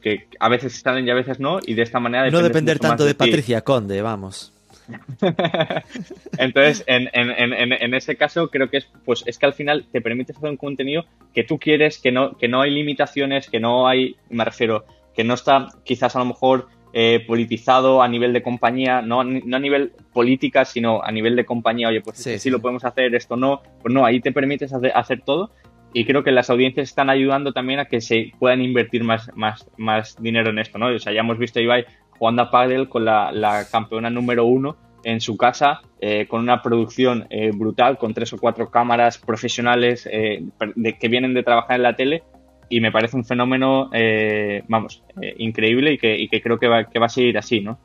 [0.00, 2.30] que a veces salen y a veces no, y de esta manera...
[2.30, 4.52] No depender tanto de, Patricia Conde, vamos.
[6.38, 10.32] Entonces, en, en, ese caso, creo que es, pues, es que al final te permite
[10.32, 14.16] hacer un contenido que tú quieres, que no, que no hay limitaciones, que no hay,
[14.28, 14.84] me refiero,
[15.14, 19.56] que no está quizás a lo mejor eh, politizado a nivel de compañía, no, no,
[19.56, 21.88] a nivel política, sino a nivel de compañía.
[21.88, 23.62] Oye, pues sí, lo podemos hacer, esto no.
[23.82, 25.50] Pues no, ahí te permites hacer, todo.
[25.92, 29.68] Y creo que las audiencias están ayudando también a que se puedan invertir más, más,
[29.76, 30.86] más dinero en esto, ¿no?
[30.86, 31.84] O sea, ya hemos visto a Ibai
[32.16, 37.26] jugando a Padel con la, campeona número uno en su casa, eh, con una producción
[37.28, 41.96] eh, brutal, con tres o cuatro cámaras profesionales de, que vienen de trabajar en la
[41.96, 42.22] tele
[42.68, 46.68] y me parece un fenómeno, eh, vamos, eh, increíble y que, y que creo que
[46.68, 47.78] va, que va a seguir así, ¿no?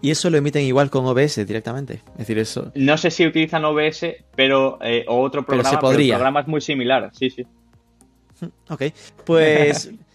[0.00, 2.00] ¿Y eso lo emiten igual con OBS directamente?
[2.12, 2.72] Es decir, eso...
[2.74, 6.14] No sé si utilizan OBS, pero o otro programa, pero, se podría.
[6.14, 7.46] el programa es muy similar, sí, sí.
[8.68, 8.82] Ok,
[9.24, 9.90] pues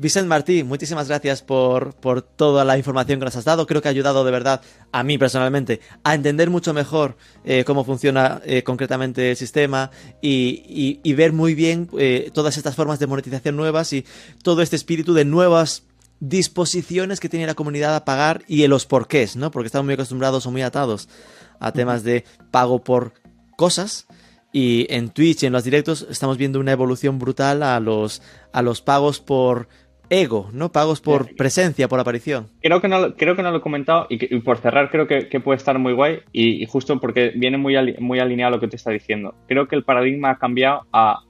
[0.00, 3.66] Vicente Martí, muchísimas gracias por, por, toda la información que nos has dado.
[3.66, 7.84] Creo que ha ayudado de verdad a mí personalmente a entender mucho mejor eh, cómo
[7.84, 9.90] funciona eh, concretamente el sistema
[10.22, 14.06] y, ver muy bien eh, todas estas formas de monetización nuevas y
[14.42, 15.82] todo este espíritu de nuevas
[16.18, 19.50] disposiciones que tiene la comunidad a pagar y en los porqués, ¿no?
[19.50, 21.10] Porque estamos muy acostumbrados o muy atados
[21.58, 23.12] a temas de pago por
[23.54, 24.06] cosas
[24.50, 28.22] y en Twitch y en los directos estamos viendo una evolución brutal a los,
[28.52, 29.68] a los pagos por
[30.10, 30.72] ego, ¿no?
[30.72, 32.48] Pagos por presencia, por aparición.
[32.60, 35.56] Creo que no, creo que no lo he comentado y, por cerrar creo que, puede
[35.56, 38.90] estar muy guay y, justo porque viene muy, muy alineado a lo que te está
[38.90, 39.34] diciendo.
[39.48, 41.20] Creo que el paradigma ha cambiado a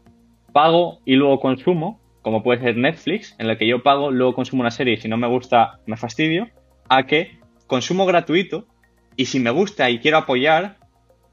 [0.52, 4.62] pago y luego consumo, como puede ser Netflix, en el que yo pago, luego consumo
[4.62, 6.48] una serie y si no me gusta me fastidio,
[6.88, 8.66] a que consumo gratuito
[9.14, 10.78] y si me gusta y quiero apoyar,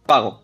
[0.06, 0.44] pago.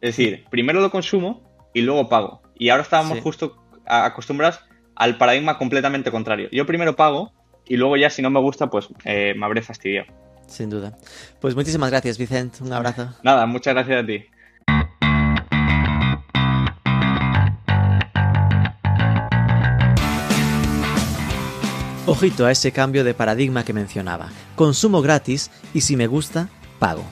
[0.00, 1.42] Es decir, primero lo consumo
[1.72, 2.42] y luego pago.
[2.58, 3.56] Y ahora estábamos justo
[3.86, 4.60] acostumbrados
[4.98, 6.48] al paradigma completamente contrario.
[6.52, 7.32] Yo primero pago
[7.64, 10.08] y luego ya si no me gusta, pues eh, me habré fastidiado.
[10.46, 10.98] Sin duda.
[11.40, 12.62] Pues muchísimas gracias, Vicente.
[12.62, 13.14] Un abrazo.
[13.22, 14.24] Nada, muchas gracias a ti.
[22.06, 24.30] Ojito a ese cambio de paradigma que mencionaba.
[24.56, 26.48] Consumo gratis y si me gusta,
[26.78, 27.04] pago.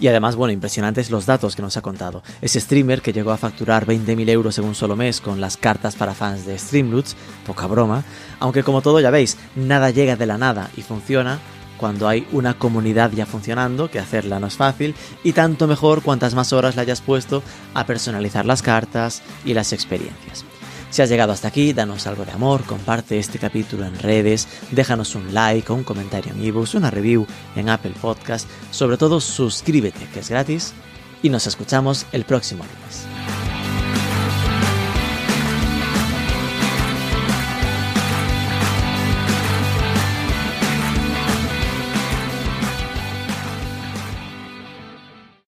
[0.00, 2.22] Y además, bueno, impresionantes los datos que nos ha contado.
[2.40, 5.94] Ese streamer que llegó a facturar 20.000 euros en un solo mes con las cartas
[5.94, 7.16] para fans de Streamloots,
[7.46, 8.02] poca broma,
[8.38, 11.38] aunque como todo ya veis, nada llega de la nada y funciona
[11.76, 14.94] cuando hay una comunidad ya funcionando, que hacerla no es fácil,
[15.24, 19.72] y tanto mejor cuantas más horas le hayas puesto a personalizar las cartas y las
[19.72, 20.44] experiencias.
[20.90, 25.14] Si has llegado hasta aquí, danos algo de amor, comparte este capítulo en redes, déjanos
[25.14, 30.20] un like un comentario en ebooks, una review en Apple Podcast, sobre todo suscríbete, que
[30.20, 30.74] es gratis,
[31.22, 33.39] y nos escuchamos el próximo lunes.